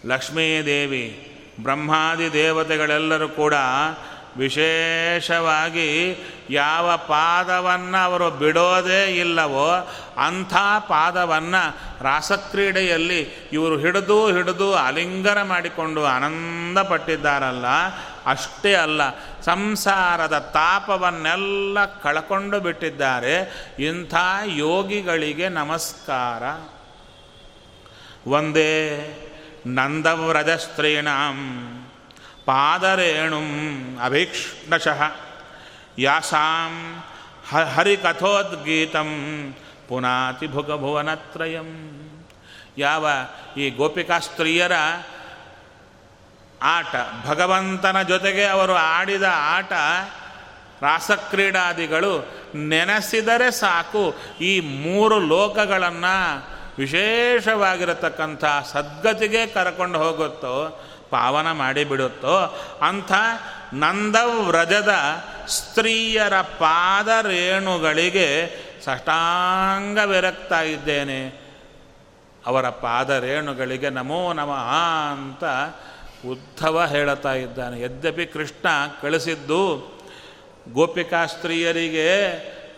ಲಕ್ಷ್ಮೀದೇವಿ, 0.05 1.33
ಬ್ರಹ್ಮಾದಿ 1.59 2.33
ದೇವತೆಗಳೆಲ್ಲರೂ 2.33 3.29
ಕೂಡ 3.29 3.53
ವಿಶೇಷವಾಗಿ 4.37 6.17
ಯಾವ 6.49 6.97
ಪಾದವನ್ನು 6.97 8.03
ಅವರು 8.03 8.31
ಬಿಡೋದೇ 8.31 9.05
ಇಲ್ಲವೋ 9.05 9.93
ಅಂಥ 10.17 10.53
ಪಾದವನ್ನು 10.79 12.03
ರಾಸಕ್ರೀಡೆಯಲ್ಲಿ 12.03 13.49
ಇವರು 13.53 13.77
ಹಿಡಿದು 13.77 14.31
ಹಿಡಿದು 14.31 14.75
ಅಲಿಂಗನ 14.75 15.41
ಮಾಡಿಕೊಂಡು 15.41 16.05
ಆನಂದ 16.05 16.77
ಪಟ್ಟಿದ್ದಾರಲ್ಲ, 16.77 17.65
ಅಷ್ಟೇ 18.25 18.73
ಅಲ್ಲ, 18.73 19.01
ಸಂಸಾರದ 19.41 20.51
ತಾಪವನ್ನೆಲ್ಲ 20.53 21.85
ಕಳ್ಕೊಂಡು 21.85 22.59
ಬಿಟ್ಟಿದ್ದಾರೆ. 22.59 23.67
ಇಂಥ 23.79 24.13
ಯೋಗಿಗಳಿಗೆ 24.45 25.49
ನಮಸ್ಕಾರ. 25.49 26.43
ಒಂದೇ 28.29 29.09
ನಂದವ್ರಜಸ್ತ್ರೀಣಾಂ. 29.67 31.79
ಪಾದರೇಣುಂ 32.45 33.49
ಅಭೀಕ್ಷ್ಣಶಃ. 34.03 35.01
ಯಾಸಾಂ 35.97 37.03
ಹರಿಕಥೋದ್ಗೀತಂ 37.75 39.09
ಪುನಾತಿ 39.87 40.47
ಭುಗಭುವನತ್ರಯಂ. 40.47 41.69
ಯಾವ 42.77 43.07
ಈ 43.57 43.69
ಗೋಪಿಕಾ 43.69 44.19
ಸ್ತ್ರೀಯರ 44.19 44.71
ಆಟ, 46.61 46.95
ಭಗವಂತನ 47.27 48.01
ಜೊತೆಗೆ 48.01 48.45
ಅವರು 48.45 48.73
ಆಡಿದ 48.73 49.23
ಆಟ, 49.31 49.71
ರಾಸಕ್ರೀಡಾದಿಗಳು 50.81 52.13
ನೆನೆಸಿದರೆ 52.55 53.51
ಸಾಕು. 53.51 54.15
ಈ 54.41 54.59
ಮೂರು 54.59 55.19
ಲೋಕಗಳನ್ನು 55.19 56.15
ವಿಶೇಷವಾಗಿರತಕ್ಕಂಥ 56.77 58.45
ಸದ್ಗತಿಗೆ 58.71 59.47
ಕರ್ಕೊಂಡು 59.47 59.99
ಹೋಗುತ್ತೋ 59.99 60.55
ಪಾವನ 61.13 61.51
ಮಾಡಿಬಿಡುತ್ತೋ 61.51 62.37
ಅಂಥ 62.81 63.11
ನಂದವ್ರಜದ 63.73 64.93
ಸ್ತ್ರೀಯರ 65.47 66.41
ಪಾದ 66.41 67.25
ರೇಣುಗಳಿಗೆ 67.25 68.27
ಸಷ್ಟಾಂಗವಿರಕ್ತಾ 68.85 70.61
ಇದ್ದೇನೆ. 70.61 71.21
ಅವರ 72.45 72.69
ಪಾದ 72.69 73.09
ರೇಣುಗಳಿಗೆ 73.09 73.89
ನಮೋ 73.89 74.33
ನಮ 74.33 74.51
ಅಂತ 75.11 75.43
ಉದ್ಧವ 76.27 76.85
ಹೇಳುತ್ತಾ 76.85 77.33
ಇದ್ದಾನೆ. 77.33 77.81
ಯದ್ಯಪಿ 77.81 78.25
ಕೃಷ್ಣ 78.25 78.67
ಕಳಿಸಿದ್ದು, 79.01 79.61
ಗೋಪಿಕಾ 80.73 81.25
ಸ್ತ್ರೀಯರಿಗೆ 81.25 82.09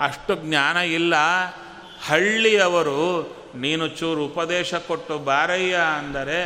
ಅಷ್ಟು 0.01 0.35
ಜ್ಞಾನ 0.35 0.77
ಇಲ್ಲ. 0.77 1.13
ಹಳ್ಳಿಯವರು, 2.07 3.01
ನೀನು 3.55 3.87
ಚೂರು 3.87 4.25
ಉಪದೇಶ 4.25 4.73
ಕೊಟ್ಟು 4.87 5.17
ಬಾರಯ್ಯ 5.19 5.75
ಅಂದರೆ 5.97 6.39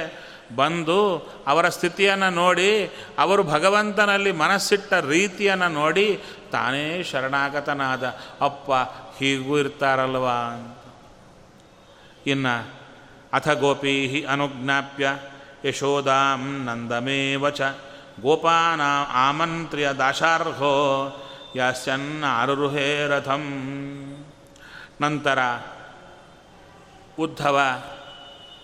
ಬಂದು 0.55 1.17
ಅವರ 1.47 1.69
ಸ್ಥಿತಿಯನ್ನು 1.69 2.29
ನೋಡಿ, 2.29 2.91
ಅವರು 3.19 3.43
ಭಗವಂತನಲ್ಲಿ 3.43 4.31
ಮನಸ್ಸಿಟ್ಟ 4.31 4.93
ರೀತಿಯನ್ನು 4.93 5.69
ನೋಡಿ, 5.69 6.23
ತಾನೇ 6.51 7.03
ಶರಣಾಗತನಾದ. 7.03 8.03
ಅಪ್ಪ, 8.41 8.71
ಹೀಗೂ 9.17 9.59
ಇರ್ತಾರಲ್ವಾ 9.59 10.33
ಅಂತ. 10.33 10.77
ಇನ್ನು, 12.27 12.73
ಅಥ 13.33 13.49
ಗೋಪೀ 13.49 14.23
ಅನುಜ್ಞಾಪ್ಯ 14.23 15.09
ಯಶೋದಾಂ 15.65 16.65
ನಂದಮೇವ 16.65 17.49
ಚ. 17.49 17.61
ಗೋಪಾನ 18.21 18.81
ಆಮಂತ್ರ್ಯ 19.13 19.93
ದಾಶಾರ್ಹೋ 19.97 20.75
ಯಾಸ್ಯನ್ 21.55 22.23
ಆರುರುಹೇ 22.23 23.07
ರಥಂ. 23.07 23.43
ನಂತರ 25.01 25.39
ಉದ್ಧವ 27.19 27.59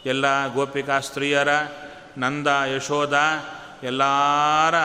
ಎಲ್ಲ 0.06 0.54
ಗೋಪಿಕಾ 0.54 1.00
ಸ್ತ್ರೀಯರ, 1.00 1.48
ನಂದ, 2.18 2.48
ಯಶೋದ, 2.76 3.14
ಎಲ್ಲರ 3.84 4.76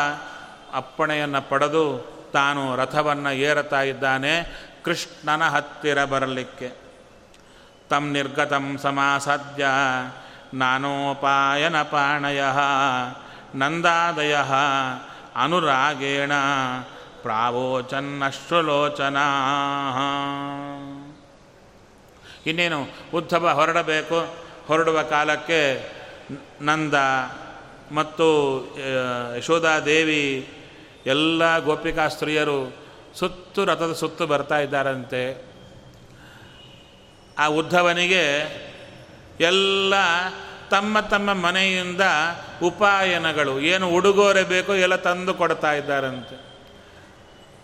ಅಪ್ಪಣೆಯನ್ನು 0.74 1.48
ಪಡೆದು 1.48 2.10
ತಾನು 2.32 2.76
ರಥವನ್ನು 2.76 3.32
ಏರತಾ 3.32 3.82
ಇದ್ದಾನೆ 3.82 4.60
ಕೃಷ್ಣನ 4.84 5.48
ಹತ್ತಿರ 5.48 6.04
ಬರಲಿಕ್ಕೆ. 6.04 6.72
ತಂ 7.88 8.12
ನಿರ್ಗತಂ 8.12 8.78
ಸಮಾಸಾಧ್ಯ 8.78 9.66
ನಾನೋಪಾಯನ 10.54 11.82
ಪಾಣಯ, 11.82 12.42
ನಂದಾದಯ, 13.54 14.36
ಅನುರಾಗೇಣ 15.36 16.32
ಪ್ರಾವೋಚನ್ನಶ್ರುಲೋಚನಾ 17.22 19.26
ಇನ್ನೇನು 22.46 22.86
ಉದ್ಧವ 23.14 23.50
ಹೊರಡಬೇಕು? 23.50 24.49
ಹೊರಡುವ 24.70 25.02
ಕಾಲಕ್ಕೆ 25.02 25.60
ನಂದ 26.60 26.94
ಮತ್ತು 27.92 28.26
ಯಶೋಧಾದೇವಿ 29.36 30.48
ಎಲ್ಲ 31.06 31.58
ಗೋಪಿಕಾ 31.58 32.08
ಸ್ತ್ರೀಯರು 32.08 32.58
ಸುತ್ತು 33.14 33.64
ರಥದ 33.64 33.92
ಸುತ್ತು 33.92 34.26
ಬರ್ತಾ 34.26 34.58
ಇದ್ದಾರಂತೆ. 34.58 35.22
ಆ 37.38 37.46
ಉದ್ಧವನಿಗೆ 37.46 38.24
ಎಲ್ಲ 39.40 39.94
ತಮ್ಮ 40.70 41.00
ತಮ್ಮ 41.00 41.32
ಮನೆಯಿಂದ 41.32 42.00
ಉಪಾಯನಗಳು, 42.62 43.60
ಏನು 43.60 43.90
ಉಡುಗೊರೆ 43.90 44.42
ಬೇಕೋ 44.44 44.74
ಎಲ್ಲ 44.74 44.96
ತಂದು 44.96 45.34
ಕೊಡ್ತಾ 45.34 45.72
ಇದ್ದಾರಂತೆ. 45.72 46.36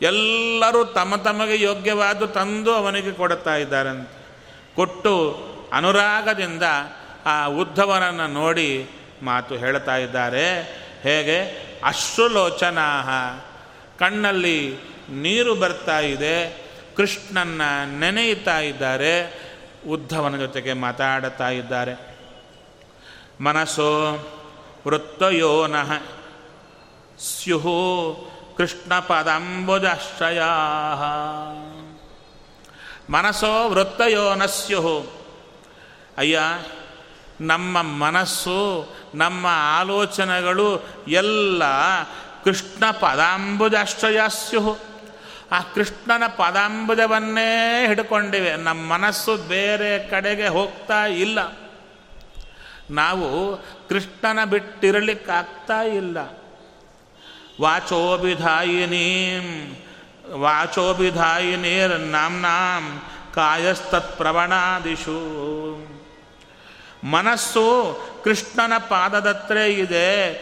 ಎಲ್ಲರೂ 0.02 0.84
ತಮ್ಮ 0.84 1.16
ತಮಗೆ 1.16 1.62
ಯೋಗ್ಯವಾದ 1.62 2.24
ತಂದು 2.24 2.72
ಅವನಿಗೆ 2.74 3.12
ಕೊಡ್ತಾ 3.12 3.56
ಇದ್ದಾರಂತೆ. 3.56 4.16
ಕೊಟ್ಟು 4.74 5.12
ಅನುರಾಗದಿಂದ 5.76 6.62
ಆ 7.26 7.46
ಉದ್ಧವನನ್ನು 7.46 8.26
ನೋಡಿ 8.26 8.88
ಮಾತು 9.22 9.54
ಹೇಳ್ತಾ 9.54 9.96
ಇದ್ದಾರೆ. 9.96 10.62
ಹೇಗೆ? 11.02 11.66
ಅಶ್ರುಲೋಚನಾ 11.84 13.02
ಕಣ್ಣಲ್ಲಿ 13.98 14.76
ನೀರು 15.08 15.54
ಬರ್ತಾ 15.54 16.00
ಇದೆ. 16.00 16.66
ಕೃಷ್ಣನ್ನ 16.96 17.62
ನೆನೆಯುತ್ತಾ 17.98 18.58
ಇದ್ದಾರೆ. 18.58 19.46
ಉದ್ಧವನ 19.88 20.36
ಜೊತೆಗೆ 20.36 20.72
ಮಾತಾಡುತ್ತಾ 20.72 21.48
ಇದ್ದಾರೆ. 21.48 22.16
ಮನಸ್ಸೋ 23.40 24.12
ವೃತ್ತಯೋನಃ 24.86 25.92
ಸ್ಯುಹು 27.18 27.76
ಕೃಷ್ಣ 28.56 28.98
ಪದಾಂಬುಜಾಶ್ರಯ 28.98 30.42
ಮನಸ್ಸೋ 33.10 33.68
ವೃತ್ತಯೋನಸ್ಯುಹು 33.68 35.25
ಅಯ್ಯ, 36.18 36.40
ನಮ್ಮ 37.40 37.82
ಮನಸ್ಸು, 37.82 38.88
ನಮ್ಮ 39.14 39.46
ಆಲೋಚನೆಗಳು 39.78 40.84
ಎಲ್ಲ 41.08 41.62
ಕೃಷ್ಣ 42.44 42.90
ಪದಾಂಬುಜಾಶ್ರಯಾಸ್ಯು. 42.90 44.78
ಆ 45.52 45.60
ಕೃಷ್ಣನ 45.60 46.26
ಪದಾಂಬುಜವನ್ನೇ 46.26 47.86
ಹಿಡ್ಕೊಂಡಿವೆ. 47.86 48.56
ನಮ್ಮ 48.56 48.92
ಮನಸ್ಸು 48.92 49.36
ಬೇರೆ 49.36 50.10
ಕಡೆಗೆ 50.10 50.48
ಹೋಗ್ತಾ 50.48 51.06
ಇಲ್ಲ. 51.06 51.58
ನಾವು 52.90 53.60
ಕೃಷ್ಣನ 53.88 54.44
ಬಿಟ್ಟಿರಲಿಕ್ಕಾಗ್ತಾ 54.44 55.82
ಇಲ್ಲ. 55.82 56.18
ವಾಚೋಭಿಧಾಯಿನೀಂ 57.60 59.76
ವಾಚೋಭಿಧಾಯಿನೀರ್ 60.40 61.98
ಕಾಯಸ್ತತ್ 61.98 62.44
ಕಾಯಸ್ತತ್ಪ್ರವಣಾದಿಷು. 63.34 65.95
ಮನಸ್ಸು 67.10 67.98
ಕೃಷ್ಣನ 68.24 68.72
ಪಾದದತ್ರೇ 68.78 69.66
ಇದೆ. 69.66 70.32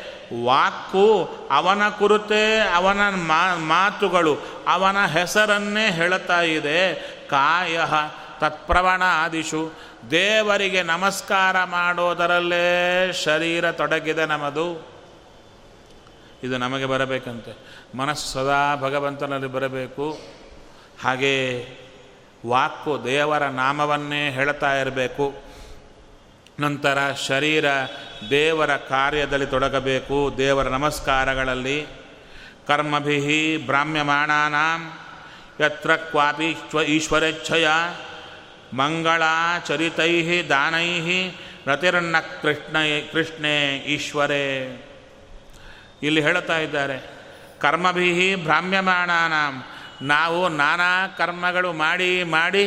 ವಾಕು 0.44 1.30
ಅವನ 1.50 1.88
ಕುರುತೆ, 1.88 2.60
ಅವನ 2.60 3.08
ಮಾತುಗಳು, 3.54 4.38
ಅವನ 4.68 5.06
ಹೆಸರನ್ನೇ 5.06 5.90
ಹೇಳುತ್ತಾ 5.90 6.40
ಇದೆ. 6.40 6.94
ಕಾಯ 7.30 7.80
ತತ್ಪ್ರವಣ 8.40 9.02
ಆದಿಶು 9.06 9.72
ದೇವರಿಗೆ 10.10 10.82
ನಮಸ್ಕಾರ 10.82 11.64
ಮಾಡೋದರಲ್ಲೇ 11.64 13.12
ಶರೀರ 13.24 13.72
ತೊಡಗಿದೆ 13.72 14.26
ನಮ್ಮದು 14.26 14.94
ಇದು 16.42 16.58
ನಮಗೆ 16.58 16.86
ಬರಬೇಕಂತೆ. 16.86 17.56
ಮನಸ್ಸು 17.96 18.28
ಸದಾ 18.28 18.76
ಭಗವಂತನಲ್ಲಿ 18.76 19.46
ಬರಬೇಕು. 19.46 20.18
ಹಾಗೇ 21.04 21.68
ವಾಕು 22.46 23.04
ದೇವರ 23.04 23.42
ನಾಮವನ್ನೇ 23.42 24.30
ಹೇಳ್ತಾ 24.30 24.76
ಇರಬೇಕು. 24.76 25.53
ನಂತರ 26.60 26.98
ಶರೀರ 27.26 27.64
ದೇವರ 28.30 28.76
ಕಾರ್ಯದಲ್ಲಿ 28.76 29.46
ತೊಡಗಬೇಕು, 29.46 30.34
ದೇವರ 30.38 30.68
ನಮಸ್ಕಾರಗಳಲ್ಲಿ. 30.68 31.86
ಕರ್ಮಭಿ 32.66 33.16
ಭ್ರಾಮ್ಯಮಾಣಾನಾಂ 33.66 34.80
ಯತ್ರ 35.64 35.96
ಕ್ವಾಪಿ 35.96 36.56
ಶ್ವ 36.70 36.82
ಈಶ್ವರೇಚ್ಛಯ 36.82 37.66
ಮಂಗಳಾಚರಿತೈ 38.74 40.42
ದಾನೈ 40.42 40.88
ರತಿರನ್ನ 41.66 42.16
ಕೃಷ್ಣ 42.42 42.76
ಕೃಷ್ಣೇ 43.12 43.76
ಈಶ್ವರೇ. 43.76 44.46
ಇಲ್ಲಿ 46.02 46.20
ಹೇಳುತ್ತಾ 46.20 46.58
ಇದ್ದಾರೆ 46.58 46.98
ಕರ್ಮಭಿ 47.60 48.34
ಭ್ರಾಮ್ಯಮಾಣಾನಾಂ 48.34 49.64
ನಾವು 50.02 50.48
ನಾನಾ 50.48 51.06
ಕರ್ಮಗಳು 51.18 51.72
ಮಾಡಿ 51.72 52.22
ಮಾಡಿ 52.22 52.64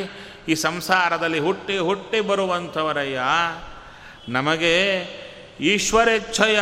ಈ 0.48 0.56
ಸಂಸಾರದಲ್ಲಿ 0.56 1.40
ಹುಟ್ಟಿ 1.40 1.78
ಹುಟ್ಟಿ 1.78 2.20
ಬರುವಂಥವರಯ್ಯ. 2.22 3.22
ನಮಗೆ 4.30 5.06
ಈಶ್ವರೇಚ್ಛಯ 5.60 6.60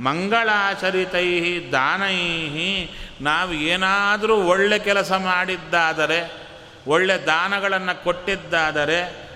ಮಂಗಳಾಚರಿತೈ 0.00 1.60
ದಾನೈ. 1.72 2.16
ನಾವು 3.20 3.52
ಏನಾದರೂ 3.52 4.36
ಒಳ್ಳೆ 4.36 4.78
ಕೆಲಸ 4.78 5.12
ಮಾಡಿದ್ದಾದರೆ, 5.12 6.32
ಒಳ್ಳೆ 6.86 7.26
ದಾನಗಳನ್ನು 7.26 8.04
ಕೊಟ್ಟಿದ್ದಾದರೆ, 8.04 9.28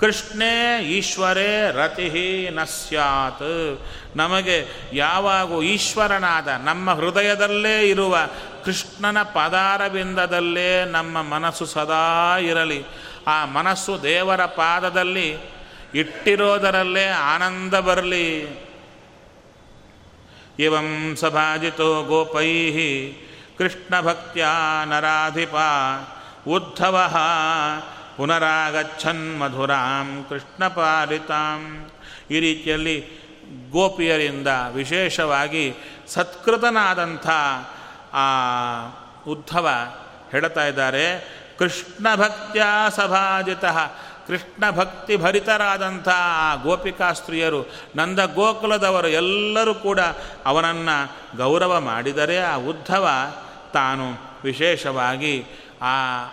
ಕೃಷ್ಣೇ 0.00 0.82
ಈಶ್ವರೇ 0.82 1.70
ರತಿ 1.72 2.48
ನ 2.52 2.64
ಸ್ಯಾತ್. 2.64 3.80
ನಮಗೆ 4.16 4.66
ಯಾವಾಗೂ 4.92 5.62
ಈಶ್ವರನಾದ 5.62 6.48
ನಮ್ಮ 6.64 6.90
ಹೃದಯದಲ್ಲೇ 6.90 7.88
ಇರುವ 7.88 8.18
ಕೃಷ್ಣನ 8.64 9.22
ಪದಾರವಿಂದದಲ್ಲೇ 9.22 10.84
ನಮ್ಮ 10.84 11.22
ಮನಸ್ಸು 11.22 11.66
ಸದಾ 11.66 12.38
ಇರಲಿ. 12.38 12.84
ಆ 13.26 13.44
ಮನಸ್ಸು 13.44 14.02
ದೇವರ 14.02 14.44
ಪಾದದಲ್ಲಿ 14.44 15.55
ಇಟ್ಟಿರೋದರಲ್ಲೇ 15.98 17.06
ಆನಂದ 17.08 17.74
ಬರಲಿ. 17.74 18.28
ಇವಂ 20.58 21.16
ಸಭಾಜಿತೋ 21.16 21.88
ಗೋಪೈ 22.02 22.50
ಕೃಷ್ಣಭಕ್ತ್ಯ 23.58 24.44
ನರಾಧಿಪ 24.84 25.54
ಉದ್ಧವ 26.48 26.96
ಪುನರಾಗಚ್ಛನ್ 28.16 29.40
ಮಧುರಾಂ 29.40 30.26
ಕೃಷ್ಣಪಾಲಿತಾಂ. 30.28 31.60
ಈ 32.30 32.40
ರೀತಿಯಲ್ಲಿ 32.40 32.96
ಗೋಪಿಯರಿಂದ 33.70 34.48
ವಿಶೇಷವಾಗಿ 34.74 35.64
ಸತ್ಕೃತನಾದಂಥ 36.08 37.26
ಆ 38.12 38.26
ಉದ್ಧವ 39.26 39.66
ಹೇಳ್ತಾ 40.30 40.64
ಇದ್ದಾರೆ 40.66 41.06
ಕೃಷ್ಣ 41.58 42.06
ಭಕ್ತ್ಯ 42.14 42.62
ಸಭಾಜಿತ 42.96 43.64
ಕೃಷ್ಣ 44.26 44.70
ಭಕ್ತಿ 44.70 45.16
ಭರಿತರಾದಂಥ 45.16 46.08
ಆ 46.08 46.54
ಗೋಪಿಕಾಸ್ತ್ರೀಯರು 46.54 47.62
ನಂದ 47.96 48.18
ಗೋಕುಲದವರು 48.18 49.08
ಎಲ್ಲರೂ 49.08 49.74
ಕೂಡ 49.74 50.00
ಅವನನ್ನು 50.46 51.36
ಗೌರವ 51.36 51.80
ಮಾಡಿದರೆ 51.80 52.38
ಆ 52.38 52.56
ಉದ್ಧವ 52.56 53.08
ತಾನು 53.72 54.04
ವಿಶೇಷವಾಗಿ 54.44 55.44
ಆ 55.82 56.24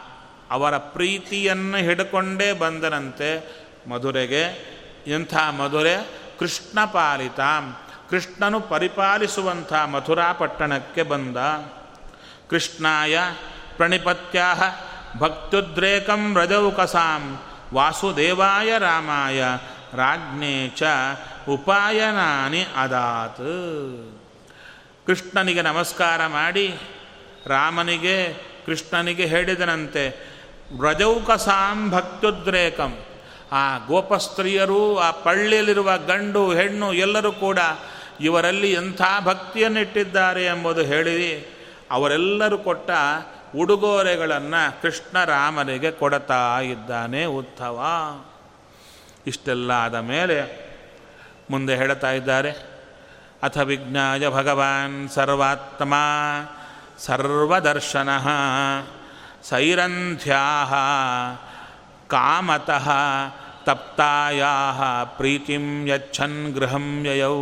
ಅವರ 0.51 0.77
ಪ್ರೀತಿಯನ್ನು 0.77 1.77
ಹಿಡ್ಕೊಂಡೇ 1.77 2.53
ಬಂದನಂತೆ 2.53 3.55
ಮಧುರೆಗೆ. 3.89 4.73
ಇಂಥ 5.07 5.35
ಮಧುರೆ? 5.35 5.97
ಕೃಷ್ಣ 6.39 6.85
ಪಾಲಿತಾಂ. 6.85 7.77
ಕೃಷ್ಣನು 8.09 8.59
ಪರಿಪಾಲಿಸುವಂಥ 8.59 9.73
ಮಥುರಾ 9.73 10.33
ಪಟ್ಟಣಕ್ಕೆ 10.33 11.03
ಬಂದ. 11.03 11.37
ಕೃಷ್ಣಾಯ, 12.49 13.19
ಪ್ರಣಿಪತ್ಯಾಹ, 13.77 14.63
ಭಕ್ತ್ಯುದ್ರೇಕಂ 15.19 16.37
ರಜೌಕಸಾಂ. 16.37 17.39
ವಾಸುದೇವಾಯ 17.73 18.77
ರಾಮಾಯ, 18.77 19.43
ರಾಜ್ಞೇ 19.93 20.67
ಚ 20.67 20.83
ಉಪಾಯನಾನಿ 21.49 22.65
ಅದಾತ್. 22.75 23.37
ಕೃಷ್ಣನಿಗೆ 25.07 25.61
ನಮಸ್ಕಾರ 25.61 26.27
ಮಾಡಿ, 26.27 26.75
ರಾಮನಿಗೆ, 27.47 28.33
ಕೃಷ್ಣನಿಗೆ 28.65 29.25
ಹೇಳಿದನಂತೆ, 29.25 30.33
ವ್ರಜೌಕಸಾಂ 30.77 31.91
ಭಕ್ತ್ಯುದ್ರೇಕಂ. 31.91 32.99
ಆ 33.51 33.77
ಗೋಪಸ್ತ್ರೀಯರು, 33.77 34.99
ಆ 34.99 35.11
ಪಳ್ಳಿಯಲ್ಲಿರುವ 35.11 35.97
ಗಂಡು, 35.97 36.53
ಹೆಣ್ಣು 36.53 36.93
ಎಲ್ಲರೂ 36.93 37.31
ಕೂಡ 37.31 37.59
ಇವರಲ್ಲಿ 38.21 38.71
ಎಂಥ 38.71 39.01
ಭಕ್ತಿಯನ್ನಿಟ್ಟಿದ್ದಾರೆ 39.23 40.45
ಎಂಬುದು 40.45 40.81
ಹೇಳಿ 40.81 41.53
ಅವರೆಲ್ಲರೂ 41.91 42.57
ಕೊಟ್ಟ 42.57 42.89
ಉಡುಗೊರೆಗಳನ್ನು 43.57 44.81
ಕೃಷ್ಣ 44.81 45.23
ಕೊಡ್ತಾ 45.91 46.59
ಇದ್ದಾನೆ 46.59 47.25
ಉದ್ಧವ. 47.25 47.77
ಇಷ್ಟೆಲ್ಲ 49.27 49.71
ಆದ 49.71 49.95
ಮೇಲೆ 49.95 50.37
ಮುಂದೆ 51.49 51.75
ಹೇಳ್ತಾ 51.75 52.11
ಇದ್ದಾರೆ, 52.11 52.51
ಅಥ 53.43 53.57
ವಿಜ್ಞಾಯ 53.57 54.29
ಭಗವಾನ್ 54.29 55.09
ಸರ್ವಾತ್ಮ 55.09 55.93
ಸರ್ವದರ್ಶನ 56.97 58.09
ಸೈರಂಧ್ಯಾ 59.43 60.43
ಕಾಮತಃ 62.07 62.89
ತಪ್ತಾಯಾ 63.63 65.03
ಪ್ರೀತಿಂ 65.03 65.87
ಯಚ್ಛನ್ 65.87 66.53
ಗೃಹಂ 66.53 67.05
ಯಯೌ. 67.05 67.37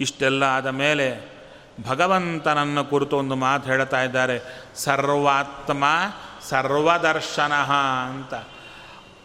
ಇಷ್ಟೆಲ್ಲ 0.00 0.42
ಆದ 0.42 0.66
ಮೇಲೆ 0.66 1.37
ಭಗವಂತನನ್ನು 1.86 2.84
ಕುರಿತು 2.84 3.16
ಒಂದು 3.16 3.34
ಮಾತು 3.34 3.70
ಹೇಳ್ತಾ 3.70 4.02
ಇದ್ದಾರೆ, 4.02 4.64
ಸರ್ವಾತ್ಮ 4.76 5.84
ಸರ್ವದರ್ಶನ 6.48 7.52
ಅಂತ. 7.52 8.34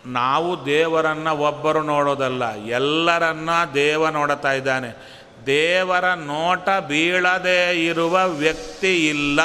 ನಾವು 0.06 0.66
ದೇವರನ್ನು 0.66 1.38
ಒಬ್ಬರು 1.38 1.84
ನೋಡೋದಲ್ಲ, 1.84 2.56
ಎಲ್ಲರನ್ನ 2.56 3.50
ದೇವ 3.74 4.10
ನೋಡ್ತಾ 4.10 4.52
ಇದ್ದಾನೆ. 4.52 5.24
ದೇವರ 5.46 6.13
ನೋಟ 6.13 6.70
ಬೀಳದೇ 6.70 7.86
ಇರುವ 7.88 8.28
ವ್ಯಕ್ತಿ 8.28 9.10
ಇಲ್ಲ. 9.10 9.39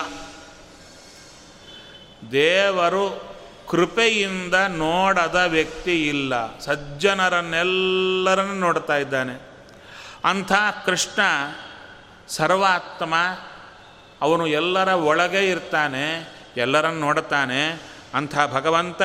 ದೇವರು 2.32 3.28
ಕೃಪೆಯಿಂದ 3.70 4.54
ನೋಡದ 4.68 5.44
ವ್ಯಕ್ತಿ 5.48 6.08
ಇಲ್ಲ. 6.08 6.58
ಸಜ್ಜನರನ್ನೆಲ್ಲರನ್ನು 6.58 8.54
ನೋಡ್ತಾ 8.54 8.96
ಇದ್ದಾನೆ. 8.96 9.48
ಅಂಥ 10.24 10.52
ಕೃಷ್ಣ 10.86 11.20
ಸರ್ವಾತ್ಮ 12.28 13.14
ಅವನು 14.20 14.46
ಎಲ್ಲರ 14.46 14.88
ಒಳಗೆ 14.88 15.50
ಇರ್ತಾನೆ, 15.50 16.28
ಎಲ್ಲರನ್ನು 16.56 17.00
ನೋಡುತ್ತಾನೆ, 17.00 17.80
ಅಂಥ 18.14 18.38
ಭಗವಂತ 18.52 19.02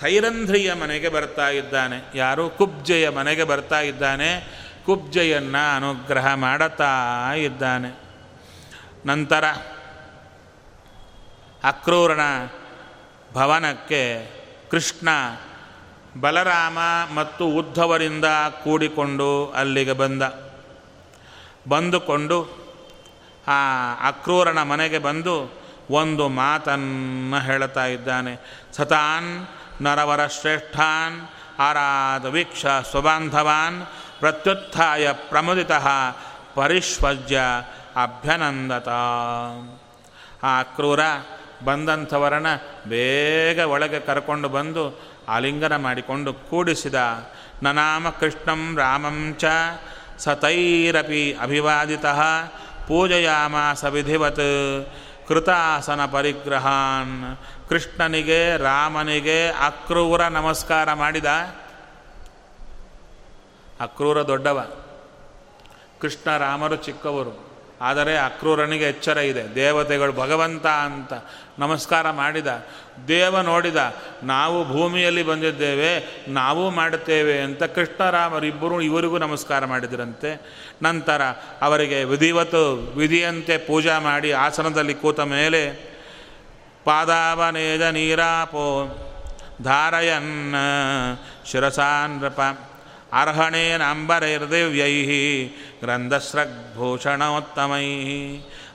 ಸೈರಂಧ್ರಿಯ 0.00 0.74
ಮನೆಗೆ 0.74 1.08
ಬರ್ತಾ 1.08 1.48
ಇದ್ದಾನೆ. 1.48 2.04
ಯಾರು? 2.14 2.50
ಕುಬ್ಜೆಯ 2.50 3.08
ಮನೆಗೆ 3.08 3.44
ಬರ್ತಾ 3.44 3.80
ಇದ್ದಾನೆ. 3.80 4.62
ಕುಬ್ಜೆಯನ್ನು 4.86 5.76
ಅನುಗ್ರಹ 5.76 6.34
ಮಾಡುತ್ತಾ 6.34 7.32
ಇದ್ದಾನೆ. 7.32 8.00
ನಂತರ 9.06 9.44
ಅಕ್ರೂರನ 11.64 12.20
ಭವನಕ್ಕೆ 13.32 14.30
ಕೃಷ್ಣ, 14.70 15.08
ಬಲರಾಮ 16.20 16.78
ಮತ್ತು 17.14 17.46
ಉದ್ಧವರಿಂದ 17.46 18.24
ಕೂಡಿಕೊಂಡು 18.64 19.50
ಅಲ್ಲಿಗೆ 19.50 19.92
ಬಂದ. 19.92 20.51
ಬಂದುಕೊಂಡು, 21.68 22.38
ಆ 23.48 23.60
ಅಕ್ರೂರನ 24.08 24.62
ಮನೆಗೆ 24.62 24.98
ಬಂದು 24.98 25.62
ಒಂದು 25.90 26.28
ಮಾತನ್ನು 26.28 27.40
ಹೇಳುತ್ತಾ 27.40 27.86
ಇದ್ದಾನೆ. 27.86 28.64
ಸತಾನ್, 28.76 29.46
ನರವರ 29.82 30.26
ಶ್ರೇಷ್ಠಾನ್, 30.26 31.28
ಆರಾಧ 31.58 32.26
ವೀಕ್ಷ 32.26 32.66
ಸ್ವಬಾಂಧವಾನ್ 32.66 33.86
ಪ್ರತ್ಯುತ್ಥಾಯ 34.20 35.12
ಪ್ರಮುದಿತ, 35.12 35.70
ಪರಿಶ್ವಜ್ಯ 36.54 37.40
ಅಭ್ಯನಂದತ. 37.96 38.88
ಆ 40.44 40.60
ಅಕ್ರೂರ 40.60 41.00
ಬಂದಂಥವರನ್ನ 41.64 42.46
ಬೇಗ 42.88 43.58
ಒಳಗೆ 43.58 44.00
ಕರ್ಕೊಂಡು 44.00 44.48
ಬಂದು 44.48 45.00
ಆಲಿಂಗನ 45.28 45.76
ಮಾಡಿಕೊಂಡು 45.76 46.32
ಕೂಡಿಸಿದ, 46.32 46.94
ನನಾಮ 47.62 48.10
ಕೃಷ್ಣಂ 48.10 48.76
ರಾಮಂ 48.78 49.36
ಚ 49.38 49.44
ಸತೈರಪಿ 50.18 51.36
ಅಭಿವಾದಿತಃ 51.40 52.20
ಪೂಜಯಾಮ 52.88 53.54
ವಿಧಿವತ್ 53.90 54.86
ಕೃತಾಸನ 55.28 56.04
ಪರಿಗ್ರಹಾನ್ 56.04 57.38
ಕೃಷ್ಣನಿಗೆ 57.68 58.56
ರಾಮನಿಗೆ 58.56 59.48
ಅಕ್ರೂರ 59.48 60.26
ನಮಸ್ಕಾರ 60.26 60.92
ಮಾಡಿದ? 60.92 61.26
ಅಕ್ರೂರ 63.80 64.22
ದೊಡ್ಡವ. 64.22 64.70
ಕೃಷ್ಣ 66.00 66.36
ರಾಮರು 66.36 66.76
ಚಿಕ್ಕವರು. 66.76 67.51
ಆದರೆ 67.82 68.18
ಅಕ್ರೂರನಿಗೆ 68.18 68.84
ಎಚ್ಚರ 68.84 69.16
ಇದೆ. 69.16 69.54
ದೇವತೆಗಳು 69.54 70.12
ಭಗವಂತ 70.12 70.66
ಅಂತ 70.66 71.12
ನಮಸ್ಕಾರ 71.58 72.10
ಮಾಡಿದ. 72.10 72.46
ದೇವ 73.08 73.40
ನೋಡಿದ, 73.40 73.94
ನಾವು 74.22 74.68
ಭೂಮಿಯಲ್ಲಿ 74.68 75.22
ಬಂದಿದ್ದೇವೆ, 75.22 75.92
ನಾವು 76.28 76.70
ಮಾಡುತ್ತೇವೆ 76.70 77.40
ಅಂತ 77.40 77.62
ಕೃಷ್ಣರಾಮರಿಬ್ಬರು 77.62 78.80
ಇವರಿಗೂ 78.80 79.18
ನಮಸ್ಕಾರ 79.18 79.64
ಮಾಡಿದರಂತೆ. 79.64 80.30
ನಂತರ 80.82 81.22
ಅವರಿಗೆ 81.62 82.04
ವಿಧಿವತ್ತು, 82.04 82.92
ವಿಧಿಯಂತೆ 82.96 83.58
ಪೂಜಾ 83.58 83.98
ಮಾಡಿ 83.98 84.32
ಆಸನದಲ್ಲಿ 84.32 84.94
ಕೂತ 84.94 85.20
ಮೇಲೆ, 85.20 85.92
ಪಾದಾವನೇದ 86.84 87.82
ನೀರಾಪೋ, 87.82 88.68
ಧಾರಯನ್ನ 89.62 90.54
ಶಿರಸಾನ್ರಪ 91.46 92.40
ಅರ್ಹಣೇನಾಂಬರೈರ್ದಿವ್ಯೈ 93.12 95.48
ಗ್ರಂಥಸ್ರಗ್ಭೂಷಣೋತ್ತಮೈ 95.80 97.86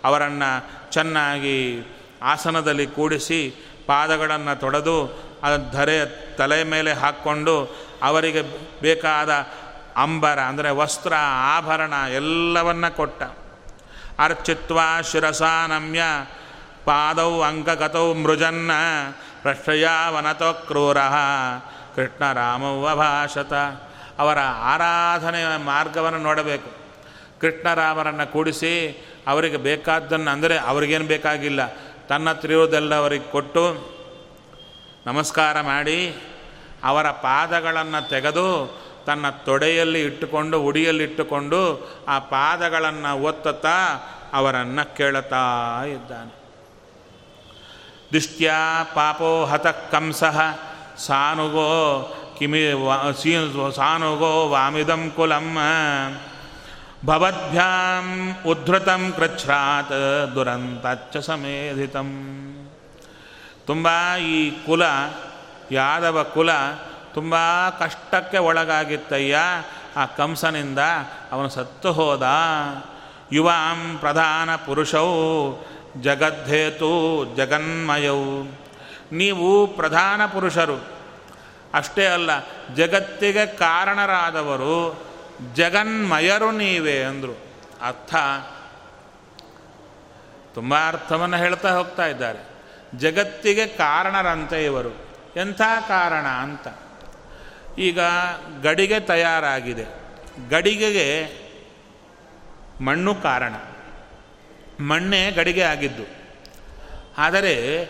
ಅವರನ್ನು 0.04 0.68
ಚೆನ್ನಾಗಿ 0.92 1.86
ಆಸನದಲ್ಲಿ 2.22 2.88
ಕೂಡಿಸಿ 2.88 3.68
ಪಾದಗಳನ್ನು 3.88 4.60
ತೊಡೆದು 4.60 5.28
ಅದು 5.44 5.72
ಧರೆ 5.72 6.36
ತಲೆ 6.36 6.64
ಮೇಲೆ 6.64 6.94
ಹಾಕ್ಕೊಂಡು 6.94 7.88
ಅವರಿಗೆ 8.04 8.42
ಬೇಕಾದ 8.82 9.46
ಅಂಬರ, 9.98 10.40
ಅಂದರೆ 10.40 10.70
ವಸ್ತ್ರ, 10.70 11.14
ಆಭರಣ 11.56 11.94
ಎಲ್ಲವನ್ನ 12.16 12.90
ಕೊಟ್ಟ. 12.90 13.24
ಅರ್ಚಿತ್ವ 14.20 14.80
ಶಿರಸಾನಮ್ಯ 15.12 16.02
ಪಾದೌ 16.86 17.42
ಅಂಕಗತೌ 17.42 18.14
ಮೃಜನ್ನ, 18.14 18.72
ಪ್ರಶ್ರಯಾವನತೋ 19.42 20.54
ಕ್ರೂರ 20.54 20.98
ಕೃಷ್ಣರಾಮವ್ವ 21.96 22.96
ಭಾಷತ 22.96 23.54
ಅವರ 24.20 24.40
ಆರಾಧನೆಯ 24.40 25.46
ಮಾರ್ಗವನ್ನು 25.66 26.20
ನೋಡಬೇಕು. 26.20 26.70
ಕೃಷ್ಣರಾಮರನ್ನು 27.42 28.32
ಕೂಡಿಸಿ 28.32 28.74
ಅವರಿಗೆ 29.28 29.58
ಬೇಕಾದ್ದನ್ನು, 29.58 30.32
ಅಂದರೆ 30.32 30.58
ಅವ್ರಿಗೇನು 30.58 31.06
ಬೇಕಾಗಿಲ್ಲ, 31.06 31.62
ತನ್ನ 32.08 32.34
ತ್ರಿಯೋದೆಲ್ಲ 32.34 32.96
ಅವರಿಗೆ 32.96 33.32
ಕೊಟ್ಟು 33.32 33.64
ನಮಸ್ಕಾರ 35.06 35.62
ಮಾಡಿ, 35.62 36.00
ಅವರ 36.84 37.12
ಪಾದಗಳನ್ನು 37.12 38.10
ತೆಗೆದು 38.10 38.48
ತನ್ನ 39.06 39.30
ತೊಡೆಯಲ್ಲಿ 39.30 40.02
ಇಟ್ಟುಕೊಂಡು 40.02 40.62
ಉಡಿಯಲ್ಲಿಟ್ಟುಕೊಂಡು 40.62 41.60
ಆ 42.08 42.20
ಪಾದಗಳನ್ನು 42.20 43.22
ಒತ್ತುತ್ತಾ 43.22 43.76
ಅವರನ್ನು 44.34 44.84
ಕೇಳುತ್ತಾ 44.98 45.44
ಇದ್ದಾನೆ. 45.86 46.34
ದಿಷ್ಟ್ಯಾ 48.14 48.58
ಪಾಪೋ 48.84 49.46
ಹತ 49.46 49.68
ಕಂಸಃ, 49.68 50.40
ಸಾನುಗೋ 50.98 51.70
ಕಿಮಿ 52.38 52.72
ಸೀ 53.22 53.36
ಸಾನುಗೋ 53.76 54.50
ವಾಮಿದಂ 54.50 55.12
ಕುಲಂ 55.16 55.58
ಭವದ್ಭ್ಯಾಂ 57.06 58.38
ಉದ್ಧೃತಂ 58.46 59.14
ಕೃಚ್ಛ್ರಾತ್ 59.16 59.90
ದುರಂತಚ್ಚ 60.36 61.18
ಸಮೇಧಿತಂ. 61.18 62.10
ತುಂಬ 63.66 63.88
ಈ 64.16 64.50
ಕುಲ, 64.66 64.84
ಯಾದವ 65.72 66.24
ಕುಲ 66.34 66.50
ತುಂಬ 67.14 67.36
ಕಷ್ಟಕ್ಕೆ 67.80 68.38
ಒಳಗಾಗಿತ್ತಯ್ಯ. 68.38 69.38
ಆ 69.98 70.06
ಕಂಸನಿಂದ 70.06 70.80
ಅವನು 71.32 71.50
ಸತ್ತು 71.50 71.92
ಹೋದ. 71.92 72.24
ಯುವಾಂ 73.32 73.98
ಪ್ರಧಾನ 74.00 74.56
ಪುರುಷೌ, 74.56 75.08
ಜಗದ್ಧೇತು 76.02 76.92
ಜಗನ್ಮಯೌ. 77.38 78.44
ನೀವು 79.12 79.68
ಪ್ರಧಾನ 79.68 80.26
ಪುರುಷರು 80.26 80.97
ಅಷ್ಟೇ 81.78 82.06
ಅಲ್ಲ, 82.06 82.30
ಜಗತ್ತಿಗೆ 82.76 83.46
ಕಾರಣರಾದವರು 83.46 85.08
ಜಗನ್ಮಯರು 85.54 86.52
ನೀವೇ 86.52 87.04
ಅಂದರು. 87.04 87.38
ಅರ್ಥ? 87.82 88.16
ತುಂಬ 90.54 90.88
ಅರ್ಥವನ್ನು 90.88 91.38
ಹೇಳ್ತಾ 91.38 91.70
ಹೋಗ್ತಾ 91.70 92.06
ಇದ್ದಾರೆ. 92.06 92.48
ಜಗತ್ತಿಗೆ 92.96 93.68
ಕಾರಣರಂತೆ 93.68 94.66
ಇವರು. 94.66 94.90
ಎಂಥ 95.36 95.62
ಕಾರಣ 95.88 96.26
ಅಂತ? 96.26 96.68
ಈಗ 97.80 98.00
ಗಡಿಗೆ 98.62 99.00
ತಯಾರಾಗಿದೆ. 99.00 99.86
ಗಡಿಗೆಗೆ 100.50 101.32
ಮಣ್ಣು 102.82 103.16
ಕಾರಣ. 103.16 103.54
ಮಣ್ಣೇ 104.84 105.32
ಗಡಿಗೆ 105.32 105.62
ಆಗಿದ್ದು. 105.62 106.04
ಆದರೆ 107.18 107.88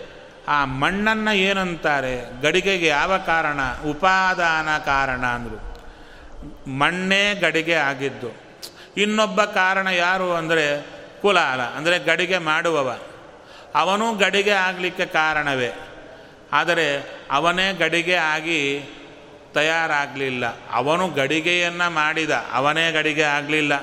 ಆ 0.47 0.65
ಮಣ್ಣನ್ನು 0.65 1.35
ಏನಂತಾರೆ? 1.35 2.41
ಗಡಿಗೆಗೆ 2.41 2.87
ಯಾವ 2.87 3.17
ಕಾರಣ? 3.17 3.59
ಉಪಾದಾನ 3.89 4.77
ಕಾರಣ 4.77 5.25
ಅಂದರು. 5.25 5.67
ಮಣ್ಣೇ 6.69 7.35
ಗಡಿಗೆ 7.35 7.73
ಆಗಿದ್ದು. 7.73 8.47
ಇನ್ನೊಬ್ಬ 8.97 9.43
ಕಾರಣ 9.43 9.87
ಯಾರು 9.87 10.33
ಅಂದರೆ 10.33 10.81
ಕುಲಾಲ, 11.21 11.61
ಅಂದರೆ 11.61 11.99
ಗಡಿಗೆ 11.99 12.37
ಮಾಡುವವ. 12.37 12.99
ಅವನು 13.75 14.15
ಗಡಿಗೆ 14.15 14.51
ಆಗಲಿಕ್ಕೆ 14.51 15.05
ಕಾರಣವೇ. 15.05 15.73
ಆದರೆ 16.53 17.17
ಅವನೇ 17.31 17.73
ಗಡಿಗೆ 17.73 18.15
ಆಗಿ 18.15 18.89
ತಯಾರಾಗಲಿಲ್ಲ. 19.53 20.45
ಅವನು 20.71 21.07
ಗಡಿಗೆಯನ್ನು 21.07 21.93
ಮಾಡಿದ, 21.93 22.29
ಅವನೇ 22.53 22.91
ಗಡಿಗೆ 22.91 23.23
ಆಗಲಿಲ್ಲ. 23.23 23.73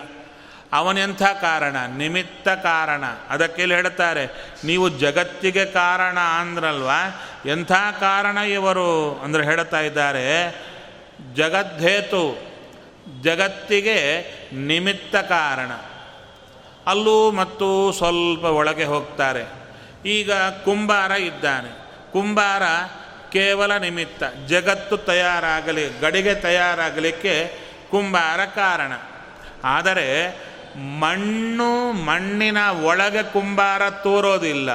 ಅವನೆಂಥ 0.74 1.22
ಕಾರಣ? 1.40 1.76
ನಿಮಿತ್ತ 1.96 2.48
ಕಾರಣ. 2.48 3.04
ಅದಕ್ಕೆ 3.28 3.62
ಇಲ್ಲಿ 3.62 3.76
ಹೇಳ್ತಾರೆ, 3.76 4.24
ನೀವು 4.64 4.88
ಜಗತ್ತಿಗೆ 4.88 5.64
ಕಾರಣ 5.64 6.18
ಅಂದ್ರಲ್ವಾ? 6.40 7.00
ಎಂಥ 7.46 7.72
ಕಾರಣ 8.00 8.38
ಇವರು? 8.38 9.20
ಅಂದರೆ 9.24 9.44
ಹೇಳ್ತಾ 9.44 9.80
ಇದ್ದಾರೆ 9.80 10.24
ಜಗದ್ಧೇತು 11.34 12.22
ಜಗತ್ತಿಗೆ 13.22 13.98
ನಿಮಿತ್ತ 14.52 15.16
ಕಾರಣ. 15.16 15.72
ಅಲ್ಲೂ 16.86 17.30
ಮತ್ತು 17.30 17.92
ಸ್ವಲ್ಪ 17.92 18.44
ಒಳಗೆ 18.44 18.84
ಹೋಗ್ತಾರೆ. 18.84 19.44
ಈಗ 20.06 20.32
ಕುಂಬಾರ 20.64 21.10
ಇದ್ದಾನೆ. 21.10 21.70
ಕುಂಬಾರ 22.12 22.62
ಕೇವಲ 23.32 23.76
ನಿಮಿತ್ತ, 23.76 24.22
ಜಗತ್ತು 24.46 24.96
ತಯಾರಾಗಲಿ, 24.96 25.84
ಗಡಿಗೆ 26.00 26.34
ತಯಾರಾಗಲಿಕ್ಕೆ 26.34 27.34
ಕುಂಬಾರ 27.90 28.44
ಕಾರಣ. 28.44 28.92
ಆದರೆ 29.64 30.08
ಮಣ್ಣು 30.76 31.92
ಮಣ್ಣಿನ 31.92 32.58
ಒಳಗೆ 32.82 33.22
ಕುಂಬಾರ 33.22 33.90
ತೋರೋದಿಲ್ಲ. 33.90 34.70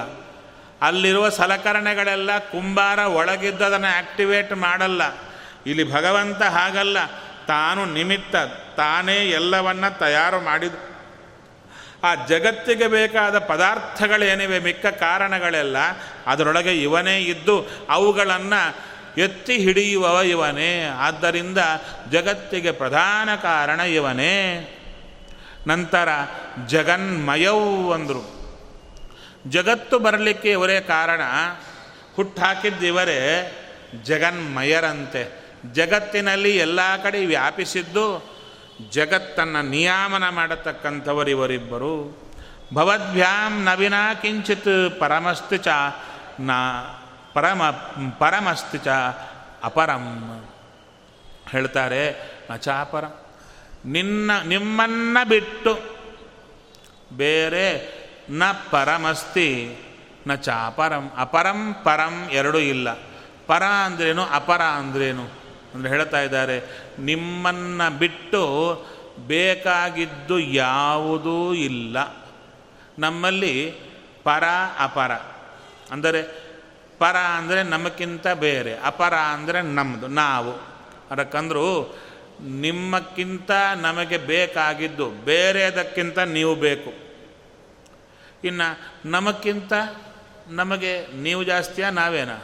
ಅಲ್ಲಿರುವ 0.82 1.30
ಸಲಕರಣೆಗಳೆಲ್ಲ 1.30 2.38
ಕುಂಬಾರ 2.38 3.00
ಒಳಗಿದ್ದದನ್ನು 3.00 3.98
ಆಕ್ಟಿವೇಟ್ 3.98 4.54
ಮಾಡಲ್ಲ. 4.54 5.02
ಇಲ್ಲಿ 5.66 5.94
ಭಗವಂತ 5.94 6.42
ಹಾಗಲ್ಲ. 6.42 6.98
ತಾನು 7.48 7.86
ನಿಮಿತ್ತ 7.86 8.36
ತಾನೇ 8.78 9.16
ಎಲ್ಲವನ್ನ 9.16 9.90
ತಯಾರು 9.90 10.42
ಮಾಡಿದ. 10.42 10.74
ಆ 12.04 12.16
ಜಗತ್ತಿಗೆ 12.26 12.88
ಬೇಕಾದ 12.88 13.40
ಪದಾರ್ಥಗಳೇನಿವೆ, 13.40 14.60
ಮಿಕ್ಕ 14.60 14.86
ಕಾರಣಗಳೆಲ್ಲ 14.86 15.78
ಅದರೊಳಗೆ 16.28 16.84
ಇವನೇ 16.84 17.20
ಇದ್ದು 17.20 17.68
ಅವುಗಳನ್ನು 17.90 18.76
ಎತ್ತಿ 19.18 19.58
ಹಿಡಿಯುವವ 19.58 20.22
ಇವನೇ. 20.22 20.90
ಆದ್ದರಿಂದ 20.98 21.58
ಜಗತ್ತಿಗೆ 22.12 22.72
ಪ್ರಧಾನ 22.72 23.36
ಕಾರಣ 23.36 23.80
ಇವನೇ. 23.80 24.76
ನಂತರ 25.68 26.10
ಜಗನ್ಮಯೌ 26.68 27.92
ಅಂದರು. 27.92 28.40
ಜಗತ್ತು 29.48 30.00
ಬರಲಿಕ್ಕೆ 30.00 30.52
ಇವರೇ 30.52 30.82
ಕಾರಣ 30.82 31.22
ಹುಟ್ಟಾಕಿದ್ದಿವರೇ 32.16 33.52
ಜಗನ್ಮಯರಂತೆ. 34.04 35.44
ಜಗತ್ತಿನಲ್ಲಿ 35.74 36.58
ಎಲ್ಲ 36.58 37.04
ಕಡೆ 37.04 37.26
ವ್ಯಾಪಿಸಿದ್ದು 37.26 38.26
ಜಗತ್ತನ್ನು 38.90 39.70
ನಿಯಾಮನ 39.70 40.30
ಮಾಡತಕ್ಕಂಥವರು 40.30 41.30
ಇವರಿಬ್ಬರು. 41.30 42.18
ಭವದ್ಭ್ಯಾಂ 42.74 43.64
ನವಿನ 43.64 43.94
ಕಿಂಚಿತ್ 44.22 45.00
ಪರಮಸ್ತಿ 45.00 45.58
ಚ 45.58 45.68
ನಾ 46.40 46.84
ಪರಮ, 47.34 47.70
ಪರಮಸ್ತಿ 48.20 48.78
ಚ 48.78 48.88
ಅಪರಂ. 49.64 50.20
ಹೇಳ್ತಾರೆ 51.52 52.32
ನಚಾಪರಂ 52.52 53.14
ನಿನ್ನ 53.86 54.32
ನಿಮ್ಮನ್ನ 54.46 55.18
ಬಿಟ್ಟು 55.30 55.80
ಬೇರೆ 57.18 58.00
ನ 58.30 58.44
ಪರಮಸ್ತಿ, 58.72 59.76
ನ 60.28 60.36
ಚಾಪರಂ, 60.36 61.12
ಅಪರಂ 61.18 61.76
ಪರಂ 61.84 62.28
ಎರಡೂ 62.32 62.58
ಇಲ್ಲ. 62.58 62.94
ಪರ 63.48 63.64
ಅಂದ್ರೇನು, 63.64 64.24
ಅಪರ 64.24 64.62
ಅಂದ್ರೇನು? 64.62 65.24
ಅಂದರೆ 65.74 65.90
ಹೇಳ್ತಾ 65.90 66.22
ಇದ್ದಾರೆ, 66.22 66.64
ನಿಮ್ಮನ್ನು 67.00 67.98
ಬಿಟ್ಟು 67.98 68.44
ಬೇಕಾಗಿದ್ದು 69.28 70.40
ಯಾವುದೂ 70.40 71.54
ಇಲ್ಲ. 71.54 71.98
ನಮ್ಮಲ್ಲಿ 73.00 73.72
ಪರ, 74.24 74.44
ಅಪರ. 74.80 75.12
ಅಂದರೆ 75.92 76.22
ಪರ 77.00 77.16
ಅಂದರೆ 77.18 77.64
ನಮಗಿಂತ 77.64 78.28
ಬೇರೆ, 78.28 78.78
ಅಪರ 78.78 79.14
ಅಂದರೆ 79.14 79.62
ನಮ್ಮದು 79.62 80.08
ನಾವು. 80.08 80.54
ಅದಕ್ಕಂದ್ರು 81.12 81.98
ನಿಮ್ಮಕ್ಕಿಂತ 82.42 83.52
ನಮಗೆ 83.82 84.18
ಬೇಕಾಗಿದ್ದು, 84.18 85.10
ಬೇರೆದಕ್ಕಿಂತ 85.10 86.20
ನೀವು 86.20 86.56
ಬೇಕು. 86.56 86.94
ಇನ್ನು 88.44 88.68
ನಮಕ್ಕಿಂತ 89.10 89.74
ನಮಗೆ 90.48 91.08
ನೀವು 91.08 91.44
ಜಾಸ್ತಿಯಾ, 91.44 91.90
ನಾವೇನಾ? 91.90 92.38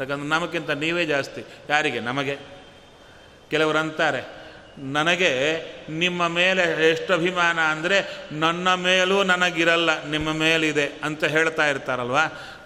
ಯಾಕಂದ್ರೆ 0.00 0.28
ನಮಗಿಂತ 0.28 0.70
ನೀವೇ 0.70 1.04
ಜಾಸ್ತಿ, 1.04 1.44
ಯಾರಿಗೆ? 1.68 2.00
ನಮಗೆ. 2.00 2.36
ಕೆಲವರು 3.50 3.78
ಅಂತಾರೆ, 3.78 4.42
ನನಗೆ 4.78 5.30
ನಿಮ್ಮ 5.88 6.28
ಮೇಲೆ 6.28 6.90
ಎಷ್ಟು 6.90 7.14
ಅಭಿಮಾನ 7.14 7.58
ಅಂದರೆ 7.60 7.98
ನನ್ನ 8.32 8.74
ಮೇಲೂ 8.74 9.22
ನನಗಿರಲ್ಲ, 9.22 10.04
ನಿಮ್ಮ 10.04 10.32
ಮೇಲಿದೆ 10.32 10.86
ಅಂತ 11.04 11.24
ಹೇಳ್ತಾ 11.24 11.66
ಇರ್ತಾರಲ್ವ? 11.66 12.16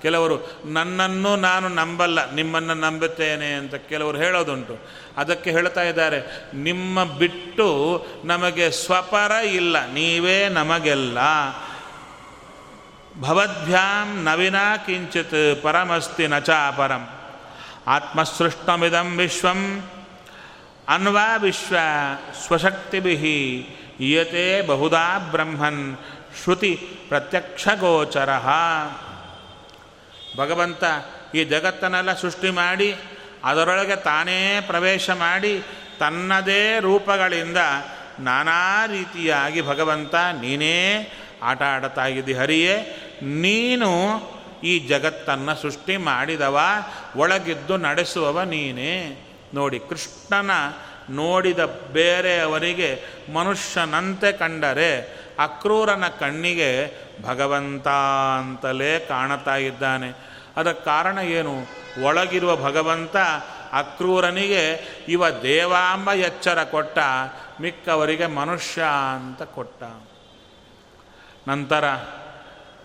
ಕೆಲವರು, 0.06 0.36
ನನ್ನನ್ನು 0.64 1.32
ನಾನು 1.36 1.68
ನಂಬಲ್ಲ, 1.68 2.18
ನಿಮ್ಮನ್ನು 2.32 2.74
ನಂಬುತ್ತೇನೆ 2.74 3.48
ಅಂತ 3.52 3.74
ಕೆಲವರು 3.90 4.18
ಹೇಳೋದುಂಟು. 4.18 4.74
ಅದಕ್ಕೆ 5.16 5.50
ಹೇಳ್ತಾ 5.50 5.82
ಇದ್ದಾರೆ, 5.82 6.20
ನಿಮ್ಮ 6.54 7.04
ಬಿಟ್ಟು 7.04 7.68
ನಮಗೆ 8.24 8.66
ಸ್ವಪರ 8.84 9.32
ಇಲ್ಲ, 9.52 9.76
ನೀವೇ 9.92 10.38
ನಮಗೆಲ್ಲ. 10.48 11.18
ಭವದ್ಭ್ಯಾಂ 13.20 14.08
ನವಿನ 14.24 14.58
ಕಿಂಚಿತ್ 14.86 15.38
ಪರಮಸ್ತಿ 15.62 16.24
ನಚಾಪರಂ 16.26 17.04
ಚಾಪರಂ 17.04 17.04
ಆತ್ಮಸೃಷ್ಟಮಿದಂ 17.86 19.08
ವಿಶ್ವಂ 19.18 19.60
ಅನ್ವಾ 20.88 21.28
ವಿಶ್ವ 21.36 21.76
ಸ್ವಶಕ್ತಿಭಿ 22.46 23.14
ಯತೆ 24.10 24.46
ಬಹುಧಾ 24.66 25.06
ಬ್ರಹ್ಮನ್ 25.30 25.82
ಶ್ರುತಿ 26.42 26.72
ಪ್ರತ್ಯಕ್ಷಗೋಚರ. 27.08 28.30
ಭಗವಂತ 30.36 30.84
ಈ 31.34 31.44
ಜಗತ್ತನ್ನೆಲ್ಲ 31.44 32.12
ಸೃಷ್ಟಿ 32.12 32.50
ಮಾಡಿ, 32.50 32.96
ಅದರೊಳಗೆ 33.44 33.96
ತಾನೇ 33.96 34.60
ಪ್ರವೇಶ 34.66 35.10
ಮಾಡಿ, 35.10 35.62
ತನ್ನದೇ 35.98 36.78
ರೂಪಗಳಿಂದ 36.80 37.56
ನಾನಾ 38.20 38.86
ರೀತಿಯಾಗಿ 38.86 39.60
ಭಗವಂತ, 39.60 40.14
ನೀನೇ 40.14 41.08
ಆಟ 41.42 41.62
ಆಡ್ತಾ 41.62 42.06
ಇದ್ದಿ 42.06 42.32
ಹರಿಯೇ, 42.32 42.76
ನೀನು 43.22 43.90
ಈ 44.64 44.78
ಜಗತ್ತನ್ನು 44.78 45.54
ಸೃಷ್ಟಿ 45.54 45.96
ಮಾಡಿದವ, 45.96 46.60
ಒಳಗಿದ್ದು 47.16 47.76
ನಡೆಸುವವ 47.76 48.42
ನೀನೇ. 48.42 49.22
ನೋಡಿ, 49.54 49.78
ಕೃಷ್ಣನ 49.78 50.50
ನೋಡಿದ 51.10 51.58
ಬೇರೆಯವರಿಗೆ 51.92 53.02
ಮನುಷ್ಯನಂತೆ 53.32 54.32
ಕಂಡರೆ, 54.32 55.00
ಅಕ್ರೂರನ 55.38 56.08
ಕಣ್ಣಿಗೆ 56.08 56.70
ಭಗವಂತ 57.22 57.88
ಅಂತಲೇ 58.38 58.98
ಕಾಣುತ್ತಾ 58.98 59.56
ಇದ್ದಾನೆ. 59.56 60.25
ಅದಕ್ಕೆ 60.56 60.84
ಕಾರಣ 60.84 61.18
ಏನು? 61.18 61.54
ಒಳಗಿರುವ 62.04 62.56
ಭಗವಂತ 62.56 63.16
ಅಕ್ರೂರನಿಗೆ 63.72 64.80
ಇವ 65.08 65.28
ದೇವಾಂಬ 65.28 66.12
ಎಚ್ಚರ 66.12 66.64
ಕೊಟ್ಟ, 66.64 66.98
ಮಿಕ್ಕವರಿಗೆ 67.60 68.26
ಮನುಷ್ಯ 68.26 68.84
ಅಂತ 69.14 69.42
ಕೊಟ್ಟ. 69.42 69.82
ನಂತರ, 71.48 71.84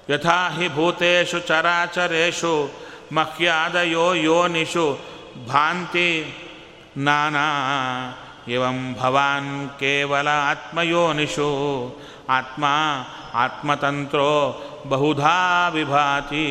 ಯಥಾ 0.10 0.50
ಹಿ 0.50 0.76
ಭೂತೇಷು 0.76 1.40
ಚರಾಚರೇಷು 1.40 2.72
ಮಹ್ಯಾದಯೋ 3.12 4.14
ಯೋನಿಷು 4.14 5.00
ಭಾಂತಿ 5.48 6.38
ನಾನಾ, 6.98 7.48
ಇವಂ 8.48 8.94
ಭವಾನ್ 8.94 9.80
ಕೇವಲ 9.80 10.28
ಆತ್ಮಯೋನಿಷು 10.28 11.50
ಆತ್ಮ, 12.30 12.66
ಆತ್ಮತಂತ್ರೋ 13.34 14.62
ಬಹುಧಾ 14.88 15.70
ವಿಭಾತಿ. 15.70 16.46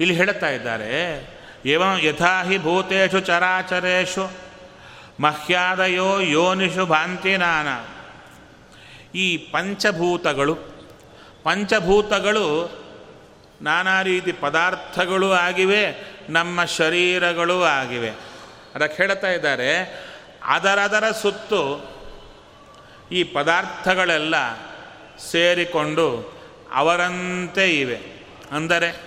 ಇಲ್ಲಿ 0.00 0.14
ಹೇಳ್ತಾ 0.14 0.48
ಇದ್ದಾರೆ 0.48 1.22
ಏವಂ 1.66 1.98
ಯಥಾ 2.02 2.42
ಹಿ 2.42 2.58
ಭೂತೇಷು 2.58 3.20
ಚರಾಚರೇಷು 3.20 4.30
ಮಹ್ಯಾದಯೋ 5.20 6.20
ಯೋನಿಷು 6.20 6.86
ಭಾಂತಿ 6.86 7.36
ನಾನಾ. 7.36 7.88
ಈ 9.14 9.36
ಪಂಚಭೂತಗಳು 9.36 10.54
ಪಂಚಭೂತಗಳು 11.42 12.70
ನಾನಾ 13.62 14.02
ರೀತಿ 14.02 14.32
ಪದಾರ್ಥಗಳು 14.32 15.32
ಆಗಿವೆ, 15.32 15.96
ನಮ್ಮ 16.30 16.64
ಶರೀರಗಳು 16.64 17.62
ಆಗಿವೆ. 17.62 18.10
ಅದಕ್ಕೆ 18.74 19.02
ಹೇಳ್ತಾ 19.02 19.30
ಇದ್ದಾರೆ, 19.30 20.02
ಅದರದರ 20.44 21.10
ಸುತ್ತು 21.10 21.91
ಈ 23.12 23.24
ಪದಾರ್ಥಗಳೆಲ್ಲ 23.24 24.34
ಸೇರಿಕೊಂಡು 25.30 26.06
ಅವರಂತೆ 26.72 27.80
ಇವೆ. 27.80 28.00
ಅಂದರೆ 28.50 29.00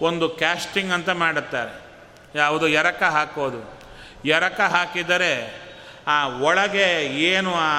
ಒಂದು 0.00 0.28
ಕ್ಯಾಸ್ಟಿಂಗ್ 0.28 0.92
ಅಂತ 0.92 1.10
ಮಾಡುತ್ತಾರೆ. 1.10 1.86
ಯಾವುದು? 2.34 2.68
ಎರಕ 2.68 3.02
ಹಾಕೋದು. 3.02 3.80
ಎರಕ 4.24 4.60
ಹಾಕಿದರೆ 4.60 5.66
ಆ 6.06 6.28
ಒಳಗೆ 6.28 7.06
ಏನು 7.06 7.54
ಆ 7.54 7.70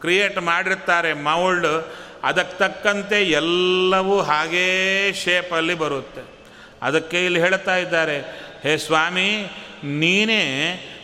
ಕ್ರಿಯೇಟ್ 0.00 0.38
ಮಾಡಿರ್ತಾರೆ 0.38 1.12
ಮೌಲ್ಡ್ 1.12 1.92
ಅದಕ್ಕೆ 2.22 2.58
ತಕ್ಕಂತೆ 2.58 3.24
ಎಲ್ಲವೂ 3.24 4.20
ಹಾಗೇ 4.20 5.12
ಶೇಪಲ್ಲಿ 5.12 5.74
ಬರುತ್ತೆ. 5.74 6.22
ಅದಕ್ಕೆ 6.82 7.24
ಇಲ್ಲಿ 7.24 7.40
ಹೇಳ್ತಾ 7.40 7.76
ಇದ್ದಾರೆ, 7.76 8.20
ಹೇ 8.62 8.78
ಸ್ವಾಮಿ, 8.78 9.30
ನೀನೇ 9.84 10.44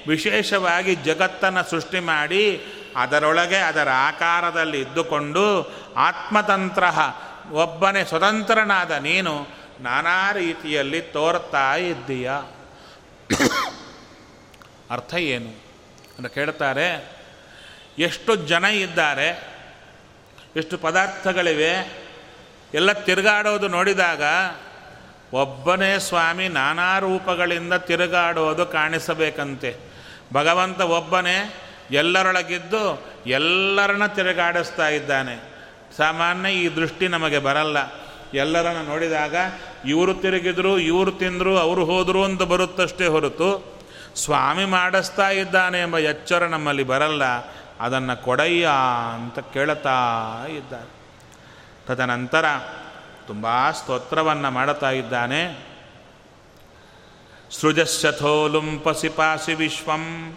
ವಿಶೇಷವಾಗಿ 0.09 0.95
ಜಗತ್ತನ್ನು 0.95 1.71
ಸೃಷ್ಟಿ 1.71 2.01
ಮಾಡಿ 2.01 2.61
ಅದರೊಳಗೆ 2.99 3.57
ಅದರ 3.57 3.89
ಆಕಾರದಲ್ಲಿ 3.91 4.81
ಇದ್ದುಕೊಂಡು 4.81 5.71
ಆತ್ಮತಂತ್ರ 5.97 6.85
ಒಬ್ಬನೇ 7.53 8.05
ಸ್ವತಂತ್ರನಾದ 8.05 8.91
ನೀನು 8.91 9.47
ನಾನಾ 9.81 10.33
ರೀತಿಯಲ್ಲಿ 10.33 11.01
ತೋರ್ತಾ 11.01 11.75
ಇದ್ದೀಯ? 11.75 12.31
ಅರ್ಥ 14.91 15.15
ಏನು? 15.15 15.49
ಅಂತ 16.19 16.27
ಕೇಳ್ತಾರೆ 16.27 17.19
ಎಷ್ಟು 17.99 18.37
ಜನ 18.37 18.65
ಇದ್ದಾರೆ? 18.65 19.59
ಎಷ್ಟು 20.57 20.79
ಪದಾರ್ಥಗಳಿವೆ? 20.79 22.03
ಎಲ್ಲ 22.75 22.93
ತಿರುಗಾಡೋದು 22.93 23.69
ನೋಡಿದಾಗ 23.69 24.23
ಒಬ್ಬನೇ 25.33 25.99
ಸ್ವಾಮಿ 25.99 26.49
ನಾನಾ 26.49 26.99
ರೂಪಗಳಿಂದ 26.99 27.73
ತಿರುಗಾಡೋದು 27.73 28.67
ಕಾಣಿಸಬೇಕಂತೆ. 28.67 29.77
ಭಗವಂತ 30.33 30.81
ಒಬ್ಬನೇ 30.81 31.55
ಎಲ್ಲರೊಳಗಿದ್ದು 31.91 33.07
ಎಲ್ಲರನ್ನ 33.27 34.07
ತಿರುಗಾಡಿಸ್ತಾ 34.07 34.89
ಇದ್ದಾನೆ. 34.89 35.59
ಸಾಮಾನ್ಯ 35.97 36.51
ಈ 36.51 36.77
ದೃಷ್ಟಿ 36.77 37.09
ನಮಗೆ 37.09 37.39
ಬರಲ್ಲ. 37.39 37.77
ಎಲ್ಲರನ್ನ 38.35 38.89
ನೋಡಿದಾಗ 38.89 39.37
ಇವರು 39.85 40.15
ತಿರುಗಿದ್ರು, 40.15 40.79
ಇವರು 40.79 41.13
ತಿಂದರು, 41.13 41.59
ಅವರು 41.59 41.85
ಹೋದರು 41.85 42.25
ಅಂತ 42.25 42.43
ಬರುತ್ತಷ್ಟೇ 42.43 43.07
ಹೊರತು 43.07 43.79
ಸ್ವಾಮಿ 44.17 44.65
ಮಾಡಿಸ್ತಾ 44.65 45.31
ಇದ್ದಾನೆ 45.31 45.81
ಎಂಬ 45.81 45.99
ಎಚ್ಚರ 45.99 46.47
ನಮ್ಮಲ್ಲಿ 46.47 46.83
ಬರಲ್ಲ. 46.83 47.23
ಅದನ್ನು 47.81 48.23
ಕೊಡಯ್ಯ 48.23 48.69
ಅಂತ 49.15 49.39
ಕೇಳುತ್ತಾ 49.39 49.99
ಇದ್ದಾರೆ. 50.49 50.99
ತದನಂತರ 51.87 52.45
ತುಂಬ 53.27 53.47
ಸ್ತೋತ್ರವನ್ನು 53.71 54.51
ಮಾಡುತ್ತಾ 54.51 54.91
ಇದ್ದಾನೆ. 54.91 55.67
ಸೃಜಶ್ಚಥೋ 57.51 58.49
ಲುಂಪಸಿ 58.49 59.09
ಪಾಸಿ 59.09 59.55
ವಿಶ್ವಂ. 59.55 60.37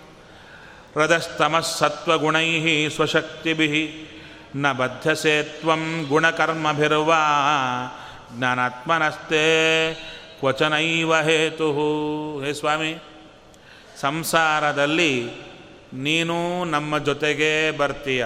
ರಜಸ್ತಮಸ್ಸತ್ವಗುಣೈ 0.96 2.50
ಸ್ವಶಕ್ತಿಭಿ 2.90 3.70
ನ 4.56 4.72
ಬದ್ಧಸೆ 4.72 5.36
ತ್ವಂ 5.44 5.84
ಗುಣಕರ್ಮಭಿರ್ವಾ 6.10 7.22
ಜ್ಞಾನಾತ್ಮನಸ್ತೆ 8.38 9.46
ಕ್ವಚನೈವ 10.40 11.16
ಹೇತು. 11.16 11.70
ಹೇ 12.42 12.52
ಸ್ವಾಮಿ, 12.54 12.92
ಸಂಸಾರದಲ್ಲಿ 14.02 15.14
ನೀನು 15.94 16.38
ನಮ್ಮ 16.66 16.98
ಜೊತೆಗೆ 17.00 17.52
ಬರ್ತೀಯ, 17.78 18.26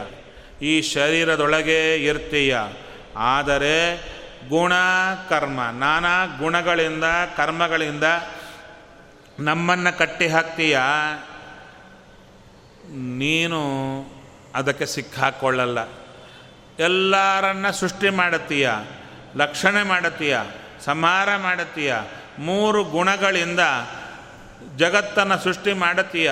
ಈ 0.61 0.73
ಶರೀರದೊಳಗೆ 0.81 1.79
ಇರ್ತೀಯ. 2.05 2.57
ಆದರೆ 3.17 3.75
ಗುಣ 4.49 4.73
ಕರ್ಮ 5.29 5.59
ನಾನಾ 5.79 6.15
ಗುಣಗಳಿಂದ, 6.39 7.05
ಕರ್ಮಗಳಿಂದ 7.37 8.03
ನಮ್ಮನ್ನು 9.39 9.97
ಕಟ್ಟಿ 9.97 10.27
ಹಾಕ್ತೀಯ 10.27 10.79
ನೀನು 12.89 13.61
ಅದಕ್ಕೆ 14.55 14.85
ಸಿಕ್ಕಾಕೊಳ್ಳಲ್ಲ. 14.85 15.77
ಎಲ್ಲರನ್ನ 16.79 17.69
ಸೃಷ್ಟಿ 17.69 18.09
ಮಾಡುತ್ತೀಯ 18.09 18.69
ಲಕ್ಷಣೆ 19.35 19.83
ಮಾಡುತ್ತೀಯ 19.83 20.37
ಸಂಹಾರ 20.85 21.37
ಮಾಡುತ್ತೀಯ 21.37 21.95
ಮೂರು 22.39 22.83
ಗುಣಗಳಿಂದ 22.83 23.59
ಜಗತ್ತನ್ನು 24.77 25.37
ಸೃಷ್ಟಿ 25.37 25.73
ಮಾಡುತ್ತೀಯ 25.73 26.31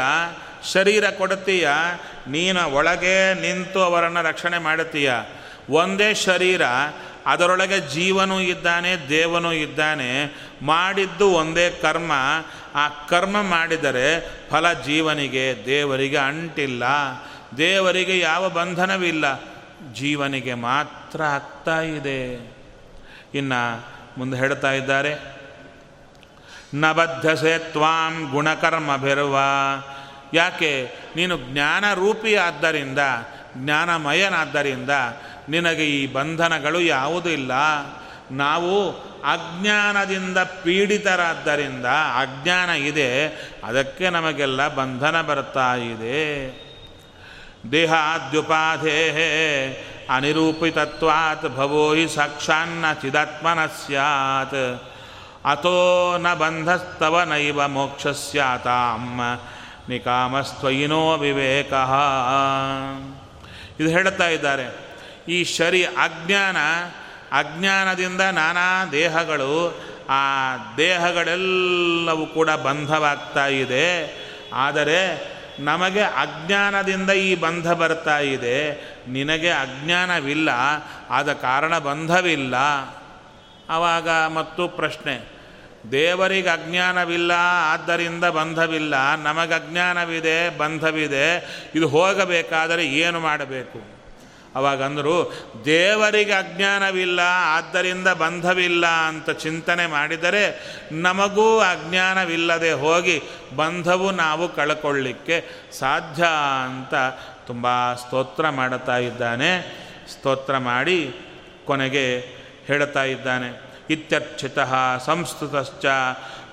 ಶರೀರ 0.74 1.10
ಕೊಡುತ್ತೀಯ 1.10 1.70
ನೀನ 2.28 2.58
ಒಳಗೆ 2.58 3.34
ನಿಂತು 3.34 3.82
ಅವರನ್ನು 3.82 4.22
ರಕ್ಷಣೆ 4.22 4.58
ಮಾಡುತ್ತೀಯ 4.58 5.14
ಒಂದೇ 5.70 6.14
ಶರೀರ, 6.14 6.62
ಅದರೊಳಗೆ 7.26 7.80
ಜೀವನೂ 7.80 8.40
ಇದ್ದಾನೆ, 8.40 9.10
ದೇವನೂ 9.10 9.52
ಇದ್ದಾನೆ 9.52 10.26
ಮಾಡಿದ್ದು 10.64 11.30
ಒಂದೇ 11.30 11.80
ಕರ್ಮ. 11.82 12.12
ಆ 12.76 12.88
ಕರ್ಮ 12.88 13.42
ಮಾಡಿದರೆ 13.42 14.32
ಫಲ 14.50 14.74
ಜೀವನಿಗೆ, 14.74 15.64
ದೇವರಿಗೆ 15.66 16.18
ಅಂಟಿಲ್ಲ. 16.18 16.84
ದೇವರಿಗೆ 17.58 18.20
ಯಾವ 18.20 18.50
ಬಂಧನವಿಲ್ಲ. 18.50 19.42
ಜೀವನಿಗೆ 19.94 20.54
ಮಾತ್ರ 20.54 21.24
ಆಗ್ತಾ 21.24 21.82
ಇದೆ. 21.82 22.34
ಇನ್ನು 23.36 23.86
ಮುಂದೆ 24.18 24.38
ಹೇಳ್ತಾ 24.38 24.72
ಇದ್ದಾರೆ. 24.72 25.44
ನ 26.76 26.92
ಬದ್ಧಸೆ 26.92 27.60
ತ್ವಾಂ 27.60 28.32
ಬೆರುವ 28.98 29.40
ಯಾಕೆ? 30.34 30.92
ನೀನು 31.16 31.38
ಜ್ಞಾನರೂಪಿ 31.38 32.36
ಆದ್ದರಿಂದ 32.36 33.00
ಜ್ಞಾನಮಯನಾದ್ದರಿಂದ 33.58 34.90
ನಿನಗೆ 35.50 35.86
ಈ 35.86 36.14
ಬಂಧನಗಳು 36.14 36.80
ಯಾವುದೂ 36.80 37.30
ಇಲ್ಲ. 37.30 37.52
ನಾವು 38.32 38.92
ಅಜ್ಞಾನದಿಂದ 39.24 40.38
ಪೀಡಿತರಾದ್ದರಿಂದ 40.38 41.86
ಅಜ್ಞಾನ 42.16 42.70
ಇದೆ, 42.70 43.10
ಅದಕ್ಕೆ 43.64 44.10
ನಮಗೆಲ್ಲ 44.10 44.68
ಬಂಧನ 44.68 45.22
ಬರ್ತಾ 45.22 45.76
ಇದೆ. 45.76 46.22
ದೇಹಾದ್ಯುಪಾಧೇ 47.72 49.00
ಅನಿರೂಪಿತತ್ವಾತ್ 50.10 51.46
ಭವೋ 51.58 51.94
ಹಿ 51.94 52.08
ಸಾಕ್ಷಾನ್ನ 52.08 52.86
ಚಿದಾತ್ಮನ 53.02 53.66
ಸ್ಯಾತ್ 53.66 54.64
ಅತೋ 55.46 56.18
ನ 56.18 56.34
ಬಂಧಸ್ತವ 56.34 57.22
ನೈವ 57.22 57.60
ಸ್ಯಾತಾಮ್ಮ 58.12 59.22
ನಿಕಾಮಸ್ತ್ವಯಿನೋ 59.90 61.18
ವಿವೇಕ. 61.18 61.74
ಇದು 63.80 63.90
ಹೇಳ್ತಾ 63.90 64.28
ಇದ್ದಾರೆ, 64.28 64.66
ಈ 65.30 65.44
ಶರೀ 65.44 65.84
ಅಜ್ಞಾನ 65.84 66.58
ಅಜ್ಞಾನದಿಂದ 67.34 68.22
ನಾನಾ 68.22 68.86
ದೇಹಗಳು, 68.86 69.82
ಆ 70.10 70.56
ದೇಹಗಳೆಲ್ಲವೂ 70.78 72.26
ಕೂಡ 72.26 72.50
ಬಂಧವಾಗ್ತಾ 72.50 73.48
ಇದೆ. 73.48 74.14
ಆದರೆ 74.54 75.34
ನಮಗೆ 75.60 76.02
ಅಜ್ಞಾನದಿಂದ 76.02 77.10
ಈ 77.10 77.36
ಬಂಧ 77.36 77.72
ಬರ್ತಾ 77.72 78.20
ಇದೆ. 78.20 78.74
ನಿನಗೆ 79.08 79.50
ಅಜ್ಞಾನವಿಲ್ಲ, 79.50 80.50
ಆದ 81.10 81.34
ಕಾರಣ 81.34 81.78
ಬಂಧವಿಲ್ಲ. 81.78 82.56
ಆವಾಗ 83.70 84.10
ಮತ್ತು 84.10 84.68
ಪ್ರಶ್ನೆ, 84.68 85.34
ದೇವರಿಗೆ 85.92 86.50
ಅಜ್ಞಾನವಿಲ್ಲ, 86.50 87.32
ಆದ್ದರಿಂದ 87.72 88.24
ಬಂಧವಿಲ್ಲ. 88.24 89.16
ನಮಗೆ 89.16 89.54
ಅಜ್ಞಾನವಿದೆ 89.54 90.58
ಬಂಧವಿದೆ. 90.58 91.36
ಇದು 91.76 91.88
ಹೋಗಬೇಕಾದರೆ 91.88 92.86
ಏನು 92.86 93.20
ಮಾಡಬೇಕು? 93.20 93.93
ಅವಾಗಂದರು, 94.56 95.34
ದೇವರಿಗೆ 95.66 96.32
ಅಜ್ಞಾನವಿಲ್ಲ, 96.32 97.20
ಆದ್ದರಿಂದ 97.46 98.08
ಬಂಧವಿಲ್ಲ 98.08 98.86
ಅಂತ 98.86 99.30
ಚಿಂತನೆ 99.30 99.86
ಮಾಡಿದರೆ 99.88 100.44
ನಮಗೂ 100.92 101.60
ಅಜ್ಞಾನವಿಲ್ಲದೆ 101.60 102.72
ಹೋಗಿ 102.72 103.22
ಬಂಧವು 103.56 104.12
ನಾವು 104.12 104.56
ಕಳ್ಕೊಳ್ಳಿಕ್ಕೆ 104.56 105.46
ಸಾಧ್ಯ 105.80 106.26
ಅಂತ 106.66 106.94
ತುಂಬ 107.48 107.94
ಸ್ತೋತ್ರ 107.94 108.50
ಮಾಡುತ್ತಾ 108.50 108.98
ಇದ್ದಾನೆ. 108.98 109.52
ಸ್ತೋತ್ರ 110.12 110.58
ಮಾಡಿ 110.58 111.16
ಕೊನೆಗೆ 111.66 112.20
ಹೇಳುತ್ತಾ 112.68 113.04
ಇದ್ದಾನೆ. 113.04 113.74
ಇತ್ಯರ್ಚಿತ 113.90 114.60
ಸಂಸ್ಕೃತಶ್ಚ 115.06 115.86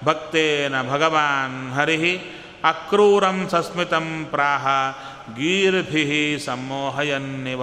ಭಕ್ತೇನ 0.04 0.90
ಭಗವಾನ್ 0.90 1.72
ಹರಿ 1.72 2.22
ಅಕ್ರೂರಂ 2.64 3.48
ಸಸ್ಮಿತಂ 3.50 4.26
ಪ್ರಾಹ 4.30 4.66
ಗೀರ್ಭಿ 5.36 6.38
ಸಮ್ಮೋಹಯನ್ನಿವ. 6.44 7.62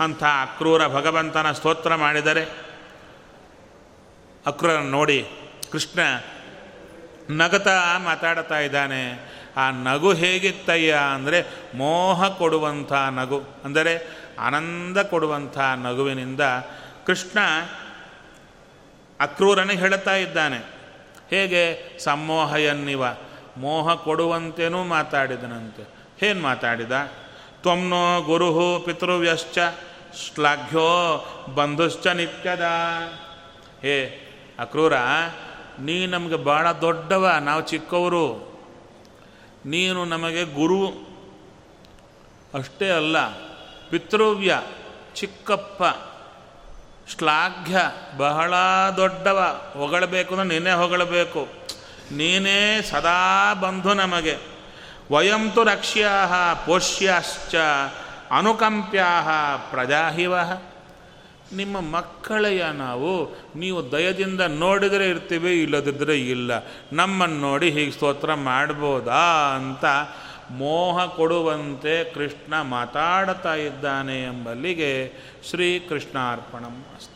ಅಂಥ 0.00 0.22
ಅಕ್ರೂರ 0.22 0.86
ಭಗವಂತನ 0.88 1.52
ಸ್ತೋತ್ರ 1.52 1.94
ಮಾಡಿದರೆ 1.94 2.44
ಅಕ್ರೂರನ್ನು 4.46 4.90
ನೋಡಿ 4.90 5.26
ಕೃಷ್ಣ 5.72 6.00
ನಗತಾ 7.30 7.98
ಮಾತಾಡ್ತಾ 7.98 8.58
ಇದ್ದಾನೆ. 8.58 9.02
ಆ 9.56 9.70
ನಗು 9.70 10.12
ಹೇಗಿತ್ತಯ್ಯ 10.12 10.92
ಅಂದರೆ 11.14 11.38
ಮೋಹ 11.74 12.28
ಕೊಡುವಂಥ 12.28 12.92
ನಗು, 12.92 13.38
ಅಂದರೆ 13.64 13.94
ಆನಂದ 14.38 14.98
ಕೊಡುವಂಥ 15.02 15.58
ನಗುವಿನಿಂದ 15.58 16.40
ಕೃಷ್ಣ 17.06 17.38
ಅಕ್ರೂರನೇ 19.20 19.74
ಹೇಳುತ್ತಾ 19.74 20.14
ಇದ್ದಾನೆ. 20.16 20.58
ಹೇಗೆ? 21.30 21.64
ಸಮ್ಮೋಹಯನ್ನಿವ. 22.04 23.02
ಮೋಹ 23.56 23.94
ಕೊಡುವಂತೆನೂ 23.94 24.84
ಮಾತಾಡಿದನಂತೆ. 24.84 25.88
ಏನು 26.26 26.42
ಮಾತಾಡಿದ? 26.42 26.92
ತ್ವಮ್ನೋ 27.62 28.20
ಗುರು 28.20 28.82
ಪಿತೃವ್ಯಶ್ಚ 28.84 29.58
ಶ್ಲಾಘ್ಯೋ 30.16 31.24
ಬಂಧುಶ್ಚ 31.54 32.06
ನಿತ್ಯದ. 32.06 32.62
ಹೇ 33.82 34.28
ಅಕ್ರೂರ, 34.58 34.92
ನೀ 35.80 36.06
ನಮಗೆ 36.06 36.36
ಭಾಳ 36.36 36.72
ದೊಡ್ಡವ, 36.72 37.36
ನಾವು 37.40 37.62
ಚಿಕ್ಕವರು. 37.62 38.52
ನೀನು 39.66 40.04
ನಮಗೆ 40.04 40.44
ಗುರು. 40.44 40.86
ಅಷ್ಟೇ 42.54 42.90
ಅಲ್ಲ, 42.90 43.28
ಪಿತೃವ್ಯ, 43.90 44.62
ಚಿಕ್ಕಪ್ಪ, 45.14 45.82
ಶ್ಲಾಘ್ಯ 47.10 47.78
ಬಹಳ 48.16 48.54
ದೊಡ್ಡವ. 48.96 49.70
ಹೊಗಳಬೇಕು 49.72 50.34
ಅಂದ್ರೆ 50.34 50.48
ನಿನ್ನೆ 50.48 50.72
ಹೊಗಳಬೇಕು. 50.72 51.61
ನೀನೇ 52.10 52.82
ಸದಾ 52.82 53.54
ಬಂಧು 53.54 53.94
ನಮಗೆ. 53.94 54.36
ವಯಂತು 55.12 55.64
ರಕ್ಷ್ಯಾ 55.64 56.54
ಪೋಷ್ಯಾಶ್ಚ 56.66 57.54
ಅನುಕಂಪ್ಯಾ 58.30 59.26
ಪ್ರಜಾಹಿವ. 59.70 60.34
ನಿಮ್ಮ 61.56 61.80
ಮಕ್ಕಳೆಯ 61.80 62.64
ನಾವು, 62.72 63.42
ನೀವು 63.58 63.92
ದಯದಿಂದ 63.92 64.40
ನೋಡಿದರೆ 64.40 65.08
ಇರ್ತೀವಿ 65.08 65.62
ಇಲ್ಲದಿದ್ದರೆ 65.62 66.20
ಇಲ್ಲ. 66.20 66.50
ನಮ್ಮನ್ನು 66.92 67.40
ನೋಡಿ 67.40 67.70
ಹೀಗೆ 67.70 67.90
ಸ್ತೋತ್ರ 67.90 68.34
ಮಾಡ್ಬೋದಾ 68.34 69.54
ಅಂತ 69.56 69.84
ಮೋಹ 70.50 71.06
ಕೊಡುವಂತೆ 71.06 72.14
ಕೃಷ್ಣ 72.14 72.60
ಮಾತಾಡ್ತಾ 72.60 73.54
ಇದ್ದಾನೆ 73.54 74.22
ಎಂಬಲ್ಲಿಗೆ 74.22 75.12
ಶ್ರೀಕೃಷ್ಣಾರ್ಪಣಂ 75.50 76.84
ಅಸ್ತು. 76.94 77.11